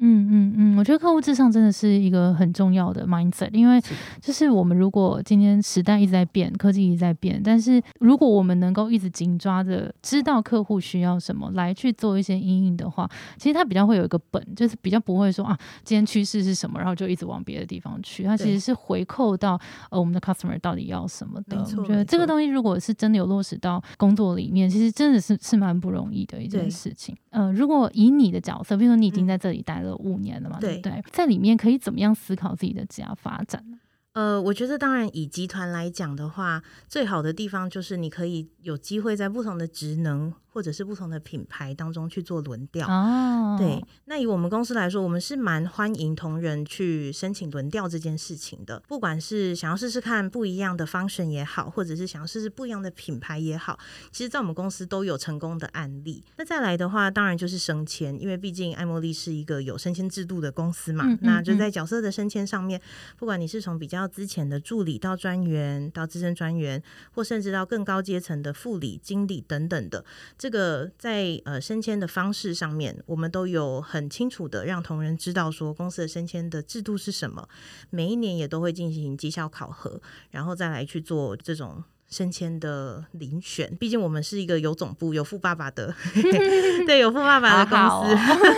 [0.06, 3.82] 嗯嗯嗯，我觉得客户至上真的是一个很重要的 mindset，因为
[4.20, 18.24] 就是我们如果今天时代一直在变，科技一直在变，但是如果我们能够一直紧抓着知道客户需要什么来去做一些阴影的话，其实它比较会有一个本，就是比较不会说啊，今天趋势是什么，然后就一直往别的地方去。
[18.24, 19.58] 它其实是回扣到
[19.90, 21.58] 呃我们的 customer 到底要什么的。
[21.78, 27.16] 我觉得这个东西如果是真的有落实到工作里面，其实真的是是蛮不容易的一件事情。
[27.30, 29.93] 呃，如果以你的角色，比如说你已经在这里待了。
[29.98, 31.04] 五年了嘛，对不对？
[31.12, 33.78] 在里面可以怎么样思考自己的家发展呢？
[34.14, 40.34] 呃，我觉得当然以集团来讲的话，最好的地方就是你可以有机会在不同的职能。
[40.54, 43.84] 或者是不同的品牌当中去做轮调哦，对。
[44.06, 48.80] 那以我们公司来说，我们是蛮欢迎同仁去申请轮调这件事情的。
[48.88, 53.80] 不管是想要试试看不一样的 function 也好，或者是想要试试不一样的品牌也好，
[54.12, 56.24] 其实，在我们公司都有成功的案例。
[56.38, 61.18] 那再来的话，当然就是升迁，因为毕竟爱茉莉是一个有升迁制度的公司嘛。
[61.22, 62.80] 那就在角色的升迁上面，
[63.18, 66.82] 不管你是从比较之前的助理到专员，到资深专员，
[67.14, 70.06] 或甚至到更高阶层的副理、经理等等的。
[70.44, 77.48] 这个在呃升迁的方式上面，我们都有很清楚的让同仁知道说公司的升迁的制度是什么，
[77.90, 80.02] 每一年也都会进行绩效考核，
[80.32, 83.74] 然后再来去做这种升迁的遴选。
[83.80, 85.96] 毕竟我们是一个有总部、有富爸爸的，
[86.86, 88.14] 对，有富爸爸的公司，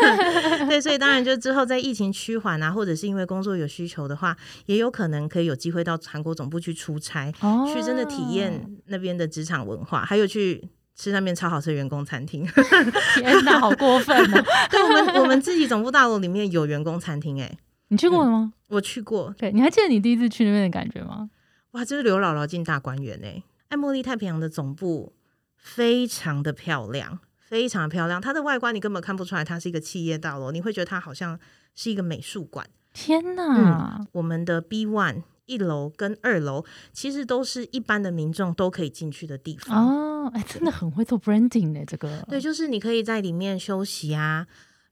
[0.66, 7.32] 对，所以当然就之后在疫情趋缓啊，或者是因为工作有需求的话，也有可能可以有机会到韩国总部去出差，
[7.72, 10.68] 去真的体验那边的职场文化，还有去。
[10.96, 12.46] 吃那边超好吃的员工餐厅，
[13.16, 14.44] 天哪，好过分哦！
[14.72, 17.58] 对我们，我们自己总部大楼里面有员工餐厅，哎，
[17.90, 18.54] 你去过了吗？
[18.70, 19.34] 我去过。
[19.38, 21.30] 对，你还记得你第一次去那边的感觉吗？
[21.72, 23.44] 哇，这是刘姥姥进大观园哎！
[23.68, 25.14] 爱茉莉太平洋的总部
[25.58, 28.22] 非常的漂亮，非常的漂亮。
[28.22, 31.38] 它的外观你根本看不出来它是一个企业大楼，你会觉得它好像
[31.76, 32.66] 是一个美术馆。
[32.94, 34.06] 天哪！
[34.14, 35.24] 我们的 B One。
[35.46, 44.48] 一楼跟二楼其实都是一般的民众都可以进去的地方哦，哎，真的很会做 branding 呢，这个对，就是你可以在里面休息啊。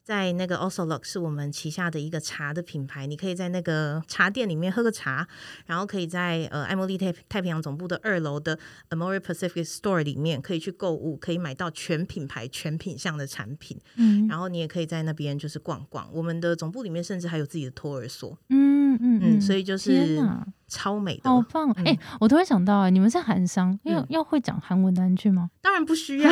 [0.05, 5.25] 在那个 Osolok 是我们旗下的一个茶的品牌，你可以在那个茶店里面喝个茶，
[5.65, 13.79] 然后可以在呃爱茉莉太太平洋总部的二楼的 Amore Pacific Store 里面可以去购物，可以买到全品牌全品相的产品。
[13.95, 16.09] 嗯，然后你也可以在那边就是逛逛。
[16.11, 18.37] 我们的总部里面甚至还有自己的托儿所。
[18.49, 20.19] 嗯嗯嗯，所以就是
[20.67, 21.69] 超美的，好棒！
[21.85, 25.49] 哎，我突然想到啊，你们是韩商，要要会讲韩文单句吗？
[25.61, 26.31] 当然不需要，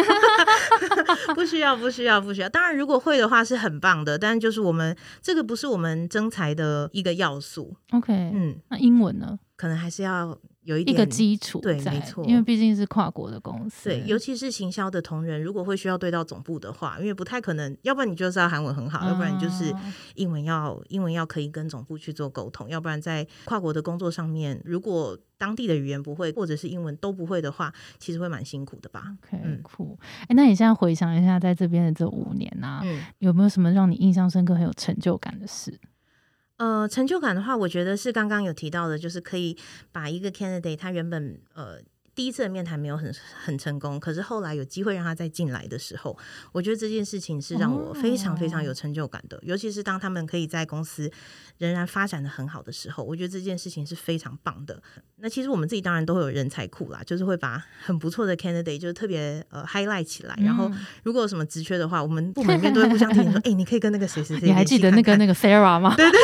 [1.36, 2.50] 不需要，不需要，不需要。
[2.50, 7.76] 当然，如果会的话是很棒的，但就是我们这个不是我们征才的一个要素。
[7.92, 9.38] OK，嗯，那英文呢？
[9.56, 10.38] 可能还是要。
[10.72, 19.74] 有一个基础，对，没错，因为毕竟是跨国的公司，对，尤其是行销的同仁，如果会需要对到总部的话，因为不太可能，要不然你就是要韩文很好，要不然你就是
[20.16, 29.16] 英文要英文要可以跟总部去做沟通，要不然在跨国的工作上面，如果当地的语言不会或者是英文都不会的话，其实会蛮辛苦的吧。
[29.24, 29.98] OK，酷。
[30.22, 32.84] 哎，那你现在回想一下，在这边的这五年啊，
[33.20, 35.78] 有没有什么让你印象深刻、很有成就感的事？
[36.62, 39.58] 呃，成就感的话，我觉得是刚刚有提到的，就是可以
[39.92, 41.80] 把一个 candidate 他原本呃。
[42.14, 46.18] 第一次的面谈没有很很成功，可是后来有机会让他再进来的时候，
[46.52, 49.40] 我觉得这件事情是让我非常非常有成就感的。
[49.44, 51.10] 尤其是当他们可以在公司
[51.58, 54.82] 仍然发展的很好的时候，我觉得这件事情是非常棒的。
[55.24, 60.36] 那其实我们自己当然都会有人才库啦，就是会把很不错的 candidate 就是特别呃 highlight 起来。
[60.44, 60.70] 然后
[61.04, 65.94] 如果有什么职缺的话，我们部门面都会互相提醒说： “哎，你可以跟那个谁谁谁。”你还记得那个那个 Sarah 吗？
[65.98, 66.20] 对对对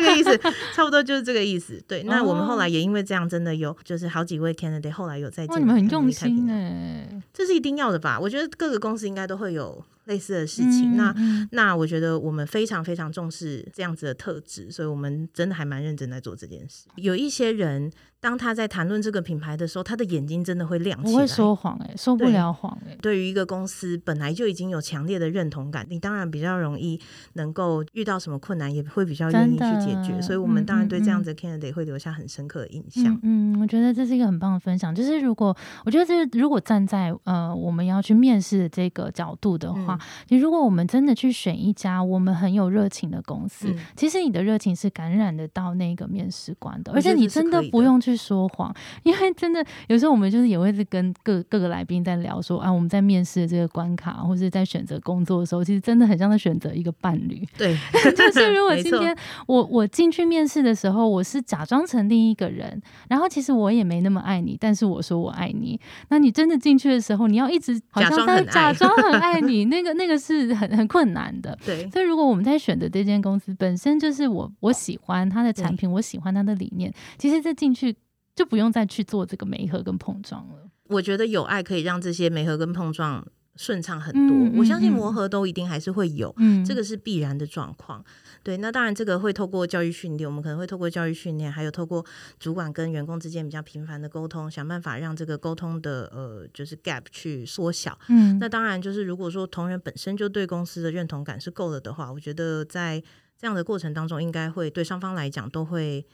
[0.00, 0.38] 这个意思，
[0.74, 1.82] 差不多就是这个意思。
[1.86, 4.54] 对，那我们后来也因为这样，真的有就是好几位。
[4.54, 8.18] candidate 后来有在进，你们很用心哎，这是一定要的吧？
[8.18, 9.84] 我觉得各个公司应该都会有。
[10.08, 11.14] 类似的事情，那
[11.52, 16.86] 那我觉得我们非常非常重视这样子的特质，所以我们真的还蛮认真在做这件事。
[16.96, 21.12] 有一些人，当他在谈论这个品牌的时候，他的眼睛真的会亮起来。
[21.12, 22.96] 不会说谎哎，说不了谎哎。
[23.00, 27.00] 对于一个公司本来就已经有强烈的认同感，你当然比较容易
[27.34, 33.18] 能够遇到什么困难，也会比较愿意去解决，所以我们当然对这样子的 candidate 会留下很深刻的印象。
[33.22, 34.92] 嗯，我觉得这是一个很棒的分享。
[34.92, 57.46] 就是如果我觉得这如果站在呃我们要去面试的这个角度的话，其实如果我们真的去选一家我们很有热情的公司，其实你的热情是感染得到那个面试官的，而且你真的不用去说谎，因为真的有时候我们就是也会是跟各各个来宾在聊说啊，我们在面试的这个关卡或者在选择工作的时候，其实真的很像在选择一个伴侣。
[57.56, 57.76] 对，
[58.14, 65.78] 就是如果今天我我进去面试的时候，我是假装成另一个人，然后其实我也没那么爱你，但是我说我爱你，
[66.08, 71.56] 那你真的进去的时候，你要一直好像在假装很 爱你，那个那个是很很困难的。
[71.64, 77.94] 对，所以如果我们在选择这间公司本身就是我我喜欢它的产品，我喜欢它的理念，其实这进去
[78.38, 80.70] 就不用再去做这个媒合跟碰撞了。
[80.84, 83.26] 我觉得有爱可以让这些媒合跟碰撞。
[83.60, 86.32] 顺畅很多，我相信磨合都一定还是会有，
[86.64, 88.04] 这个是必然的状况。
[88.44, 92.06] 对，那当然这个会透过教育训练，我们可能会透过教育训练，还有透过
[92.38, 97.98] 主管跟员工之间比较频繁的沟通，想办法让这个沟通的呃就是 gap 去缩小。
[98.08, 103.02] 嗯，那当然就是如果说同仁本身就对公司的认同感是够了的话，我觉得在
[103.36, 106.06] 这样的过程当中，应该会对双方来讲都会。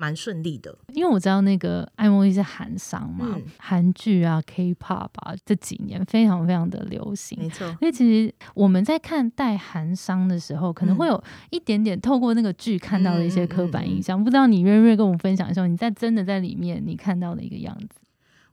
[0.00, 7.36] 蛮顺利的，因为我知道那个爱茉莉是韩商嘛，韩剧啊、K-pop 啊，这几年非常非常的流行。
[7.36, 11.20] 没错，因为其实我们在看待韩商的时候，可能会有
[11.50, 14.22] 一点点透过那个剧看到的一些刻板印象。
[14.22, 18.00] 不知道你瑞瑞跟我们分享一下，你在真的在里面你看到的一个样子。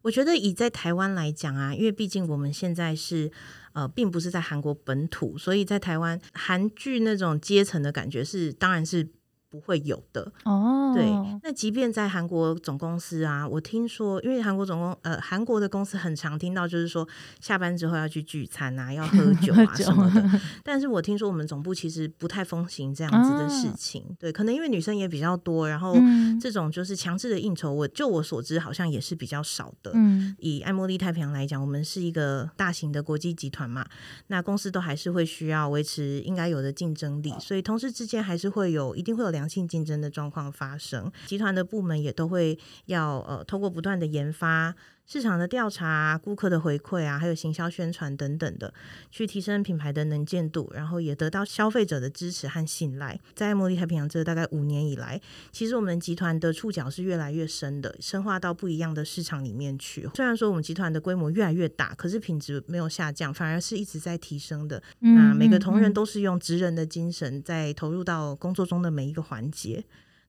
[0.01, 3.31] 我觉得以在台湾来讲啊，因为毕竟我们现在是
[3.73, 9.07] 呃，并不是在韩国本土，所以在台湾韩剧那种阶层的感觉是，当然是。
[9.55, 11.05] 不会有的哦，对。
[11.41, 17.07] 那即便在韩国总公司啊，我听说，因为韩国总公呃，韩国的公司很常听到，就是说
[17.39, 20.41] 下班之后要去聚餐啊，要喝 酒啊什么的。
[20.61, 25.95] 但是我听说我们总部其实不太风行这样子的事情，对，可能因为女生也比较多，然后
[26.41, 29.91] 这种就是强制的应酬，我就我所知好像也是比较少的。
[29.93, 33.85] 嗯，以爱茉莉太平洋来讲，我们是一个大型的国际集团嘛，
[34.27, 39.44] 那公司都还是会需要维持应该有的竞争力，所以同事之间还是会有一定会有两。
[39.45, 44.73] 良性竞争的状况发生，集团的部门也都会要呃，通过不断的研发。
[45.07, 48.73] 市场的调查、顾客的回馈啊，还有行销宣传等等的，
[49.11, 53.19] 去提升品牌的能见度，然后也得到消费者的支持和信赖。
[53.35, 60.09] 在茉莉太平洋这大概五年以来，其实我们集团的触角是越来越深的，深化到不一样的市场里面去。
[60.15, 64.81] 虽然说我们集团的规模越来越大，可是品质没有下降，反而是一直在提升的。
[64.99, 69.83] 那每个同仁都是用职人的精神在投入到工作中的每一个环节。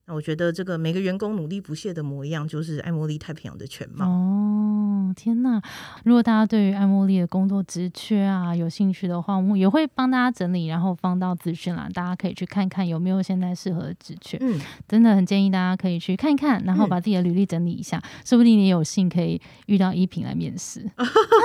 [0.09, 4.05] 那我觉得这个每个员工努力不懈的模样，就是爱茉莉太平洋的全貌。
[4.07, 5.61] 哦，天哪！
[6.05, 14.37] 如果大家对于爱茉莉的工作职缺啊有兴趣的话，我们也会帮大家整理，然后放到资讯栏，大家可以去看看有没有现在适合的职缺。
[14.39, 20.89] 嗯，真的很建议大家可以去看一看，然后把自己的履历整理一下，说不定你有幸可以遇到依萍来面试，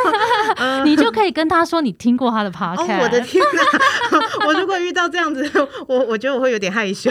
[0.85, 3.03] 你就可以跟他说你听过他的 podcast。
[3.03, 4.47] 我的天哪！
[4.47, 5.51] 我如果遇到这样子，
[5.89, 7.11] 我我觉得我会有点害羞。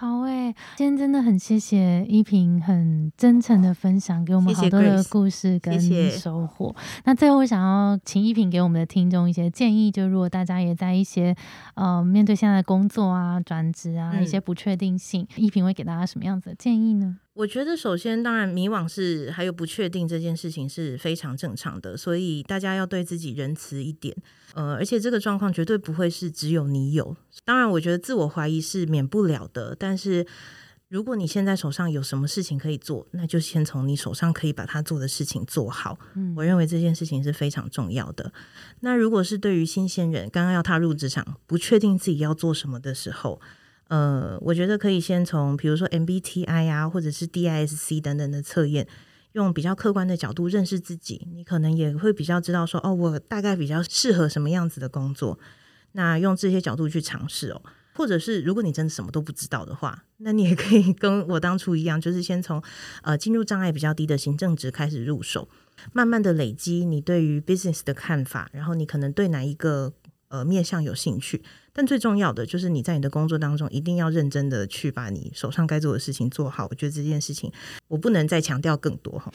[0.00, 5.78] 好诶，今天真的很谢谢依萍很真诚的分享，给我们好多的故事跟
[6.10, 6.74] 收获。
[7.04, 11.36] 那最后我想要请依萍给我们的听众一些建议，就如果大家也在一些
[11.74, 17.18] 呃面对现在的工作啊、转职啊一些不确定性，依萍会给大家什么样子的建议呢？
[17.34, 24.14] 我觉得首先，当然迷惘是还有不确定这件事情是非常正常的，所以大家要对自己仁慈一点。
[24.52, 27.16] 呃，而且这个状况绝对不会是只有你有。
[27.44, 29.76] 当然，我觉得自我怀疑是免不了的。
[29.78, 30.26] 但是，
[30.88, 35.98] 如果你现在手上有什么事情可以做，那就先从你手上可以把它做的事情做好。
[36.14, 38.32] 嗯，我认为这件事情是非常重要的。
[38.80, 43.40] 那如果是对于新鲜人刚刚要踏入职场，不确定自己要做什么的时候，
[43.88, 48.86] 呃，我觉得可以先从比如说 MBTI 啊，或者是 DISC 等等的测验。
[49.34, 55.38] 用比较客观的角度认识自己，你可能也会比较知道说，哦，我大概比较适合什么样子的工作。
[55.92, 57.62] 那用这些角度去尝试哦，
[58.00, 62.62] 或者是如果你真的什么都不知道的话，那你也可以 跟我当初一样，就是先从
[63.02, 65.46] 呃进入障碍比较低的行政职开始入手，
[65.92, 69.92] 慢慢的累积你对于 business 的看法，然后你可能对哪一个
[70.28, 71.42] 呃面向有兴趣。
[71.80, 76.66] 但最重要的就是你在你的工作当中一定要认真的去把你手上该做的事情做好。
[76.70, 77.50] 我觉得这件事情
[77.88, 79.32] 我不能再强调更多哈。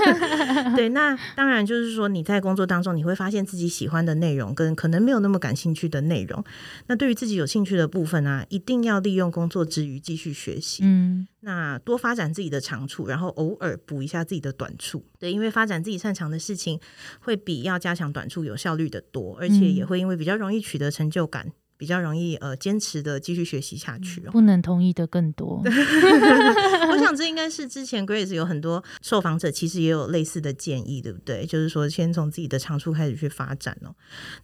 [0.74, 6.42] 对，那当然就是说你在工作当中你会发现自己喜欢的内容跟可能没有那么感兴趣的内容。
[6.86, 10.84] 那对于自己有兴趣的部分啊，一定要利用工作之余继续学习。
[10.86, 15.04] 嗯，那多发展自己的长处，然后偶尔补一下自己的短处。
[15.18, 16.80] 对，因为发展自己擅长的事情
[17.20, 21.52] 会比要加强短处有效率的多，而且也会因为比较容易取得成就感。
[21.76, 24.30] 比较容易呃坚持的继续学习下去哦。
[24.32, 25.62] 不能同意的更多。
[26.90, 31.44] 我想这应该是之前 Grace 有很多受访者其实也有类似的建议，对不对？
[31.46, 33.94] 就是说先从自己的长处开始去发展哦。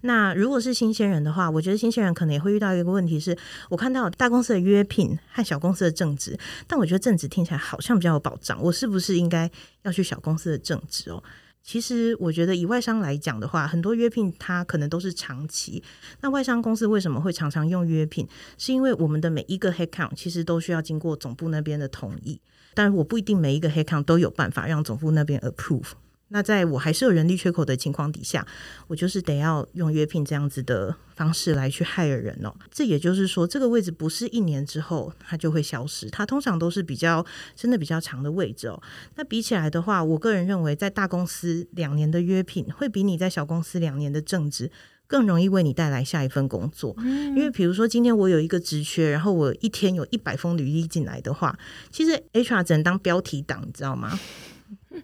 [0.03, 3.37] 那如果是新鲜人的话，我觉得新鲜人可能也会遇到一个问题是，
[3.69, 9.51] 我看到大公司的约聘和小公司的正职，但我觉得正职听起来好像比较有保障，我是不是应该
[9.83, 11.23] 要去小公司的正职哦？
[11.63, 15.83] 其实我觉得以外商来讲的话，很多约聘它可能都是长期。
[16.21, 18.27] 那外商公司为什么会常常用约聘？
[18.59, 22.41] 是因为我们的每一个 headcount 其实都需要经过总部那边的同意，
[22.75, 25.93] 但是我不一定每一个 headcount 都有办法让总部那边 approve。
[26.33, 28.47] 那在我还是有人力缺口的情况底下，
[28.87, 32.55] 我就是得要用约聘这样子的方式来去 hire 人哦。
[32.71, 37.25] 这也就是说，这个位置不是一年之后它就会消失，它通常都是比较
[37.57, 38.81] 真的比较长的位置哦。
[39.17, 44.71] 那比起来的话，我个人认为，在大公司两年的约聘会比你在小公司两年的正职
[45.09, 46.95] 更容易为你带来下一份工作。
[47.01, 51.59] 因为比如说今天我有一个职缺，然后我一天有一百封履历进来的话，
[51.91, 54.17] 其实 HR 只能当标题党，你知道吗？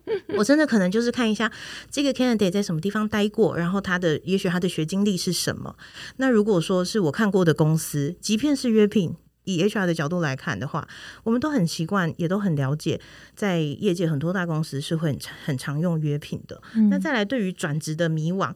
[0.36, 1.50] 我真的可能就是看一下
[1.90, 5.76] 这个 candidate 在什么地方待过，然后他的也许他的学经历是什么。
[6.16, 10.86] 那如果说是我看过的公司，即便是约聘，以 HR 的角度来看的话，
[11.24, 13.00] 我们都很习惯，也都很了解，
[13.34, 16.60] 在业界很多大公司是会很很常用约聘的。
[16.90, 18.54] 那再来对于转职的迷惘。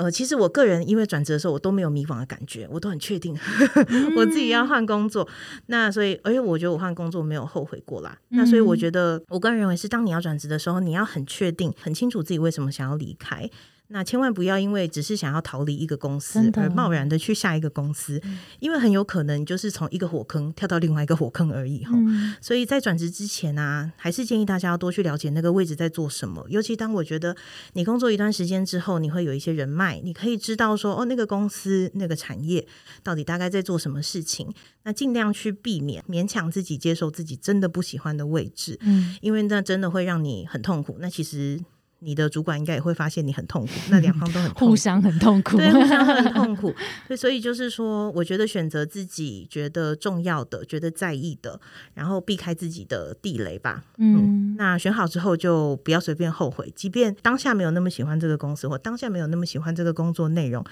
[0.00, 3.36] 呃，其实我个人因为转职的时候，我都没有迷惘的感觉，我都很确定
[4.16, 5.28] 我自己要换工作。
[5.66, 8.16] 那所以，而且我觉得我换工作没有后悔过啦。
[8.30, 13.50] 那所以我觉得，我个人认为是，当你要转职的时候，你要很确定、很清楚自己为什么想要离开。
[13.92, 18.22] 那千万不要因为只是想要逃离一个公司而贸然的去下一个公司，
[18.60, 21.92] 因为很有可能就是从一个火坑跳到另外一个火坑而已哈。
[22.40, 26.46] 所以在转职之前呢，还是建议大家要多去了解那个位置在做什么。
[26.48, 27.36] 尤其当我觉得
[27.72, 32.64] 你工作一段时间之后，你会有一些人脉，你可以知道说哦，那个公司那个产业
[33.02, 34.48] 到底大概在做什么事情。
[34.84, 40.96] 那尽量去避免勉强自己接受自己真的不喜欢的位置，嗯，因为那真的会让你很痛苦。
[41.00, 41.60] 那其实。
[42.00, 46.74] 你的主管应该也会发现你很痛苦，那两方都很 互相很痛苦，对，互相很痛苦。
[47.08, 51.60] 对，所以就是说，我觉得选择自己觉得重要的、觉得在意的，
[51.94, 53.84] 然后避开自己的地雷吧。
[53.98, 60.64] 嗯，那选好之后就不要随便后悔，即便当下没有那么喜欢这个公司，或当下没有那么喜欢这个工作内容，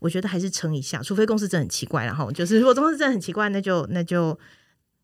[0.00, 1.02] 我觉得还是撑一下。
[1.02, 4.38] 除非公司真的很奇怪，然后就是如果公司真的很奇怪，那就那就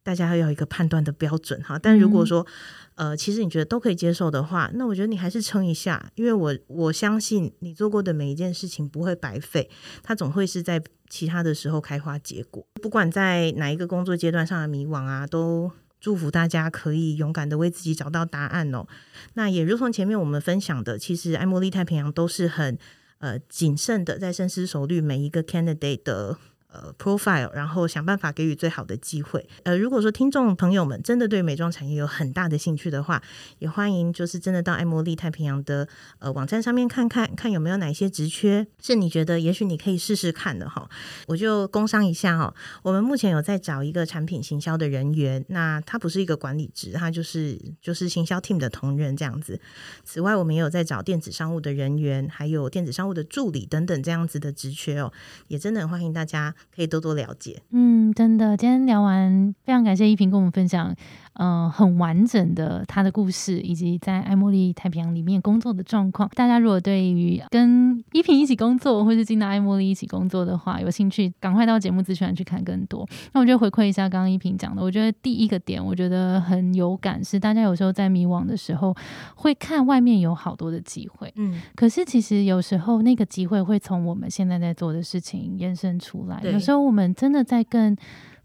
[0.03, 1.79] 大家要有一个判断的标准哈。
[1.79, 2.47] 但如果说
[2.95, 9.71] 呃，其实你觉得都可以接受的话，那我觉得你还是撑一下，因为我我相信你做过的每一件事情不会白费，
[10.03, 12.67] 它总会是在其他的时候开花结果。
[12.83, 18.87] 不管在哪一个工作阶段上的迷惘啊，都祝福大家可以勇敢的为自己找到答案哦。
[19.35, 22.77] 那也如同前面我们分享的，其实爱茉莉太平洋都是很
[23.19, 26.37] 呃谨慎的，在深思熟虑每一个 candidate 的。
[26.73, 29.47] 呃，profile，然后想办法给予最好的机会。
[29.65, 33.23] 呃，如果说听众朋友们真的对美妆产业有很大的兴趣的话，
[33.59, 35.87] 也欢迎就是真的到爱茉莉太平洋的
[36.19, 40.89] 呃网站上面看看，看有没有哪些职缺是你觉得也许你可以试试看的哈。
[41.27, 49.61] 我就工商一下哈，我们目前有在找一个产品行销的人员，那他不是一个管理职，他就是就是行销 team 的同仁这样子。
[50.05, 55.13] 此外，我们也有在找电子商务的人员，还有电子商务的助理等等这样子的职缺哦，
[55.49, 56.55] 也真的很欢迎大家。
[56.75, 57.63] 可以多多了解。
[57.71, 60.95] 嗯，真的，今天聊完，非常感谢依萍跟我们分享。
[61.35, 66.29] 嗯，很完整的他的故事，以及在爱茉莉太平洋里面工作的状况。
[66.35, 73.09] 大家如果对于跟依萍一起工作，或是进到爱茉莉一起工作的话，有兴趣，赶快到节目资讯去看更多。
[73.33, 78.95] 那我就回馈一下刚刚依萍讲的，我觉得第一个点，我觉得很有感，是大家有时候在迷惘的时候，
[79.35, 86.41] 会看外面有好多的机会，嗯，可是其实有时候那个机会会从我们现在在做的事情延伸出来。
[86.45, 87.97] 有时候我们真的在更。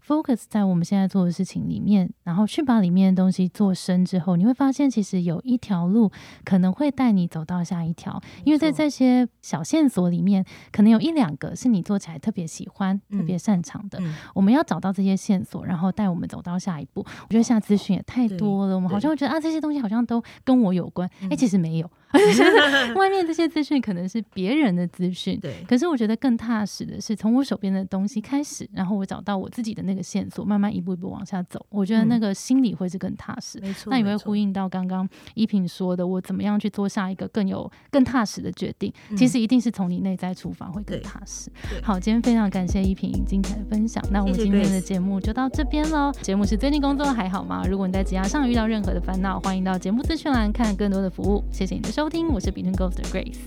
[0.08, 6.10] Focus 在我们现在做的事情里面，然后去把里面的东西做深之后，你会发现其实有一条路
[6.44, 10.42] 可能会带你走到下一条，因为在这些小线索里面，
[10.72, 14.00] 可能有一两个是你做起来特别喜欢、特别擅长的。
[14.34, 17.00] 我们要找到这些线索，然后带我们走到下一步。
[17.00, 21.90] 我觉得现在资讯也太多了，我们好像会觉得啊，这些东西好像都跟我有关，哎，其实没有。
[22.96, 25.64] 外面这些资讯可能是别人的资讯，对。
[25.68, 31.64] 可是我觉得更踏实的是从我手边的东西开始，然后我找到我自己的那个线索，慢慢一步一步往下走。
[31.68, 33.60] 我觉得那个心里会是更踏实。
[33.60, 33.90] 没错。
[33.90, 38.90] 那也会呼应到刚刚依萍说的，我怎么样去做下一个更有更踏实的决定？
[39.16, 41.50] 其实一定是从你内在出发会更踏实。
[41.82, 44.02] 好，今天非常感谢依萍精彩的分享。
[44.10, 46.10] 那我们今天的节目就到这边喽。
[46.22, 47.64] 节目是最近工作还好吗？
[47.68, 51.44] 如果你在职涯上遇到任何的烦恼，欢迎到节目资讯栏看更多的服务。
[51.52, 51.97] 谢谢你的。
[51.98, 53.40] 收听，我是 Between Ghost 的 Grace。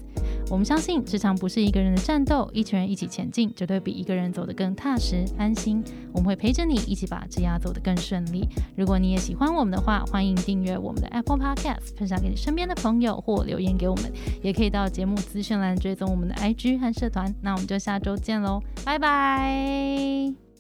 [0.50, 5.82] 我们相信职场不是一个人的战斗，一群人一起前进，绝对比一个人走得更踏实安心。
[6.12, 8.46] 我们会陪着你一起把职涯走得更顺利。
[8.76, 14.12] 如果你也喜欢我们的话，欢迎订阅我们的 Apple Podcast，分享给你身边的朋友或留言给我们，
[14.44, 17.34] 也可以到节目资讯栏追踪我们的 IG 和社团。
[17.42, 20.51] 那我们就下周见喽，拜拜。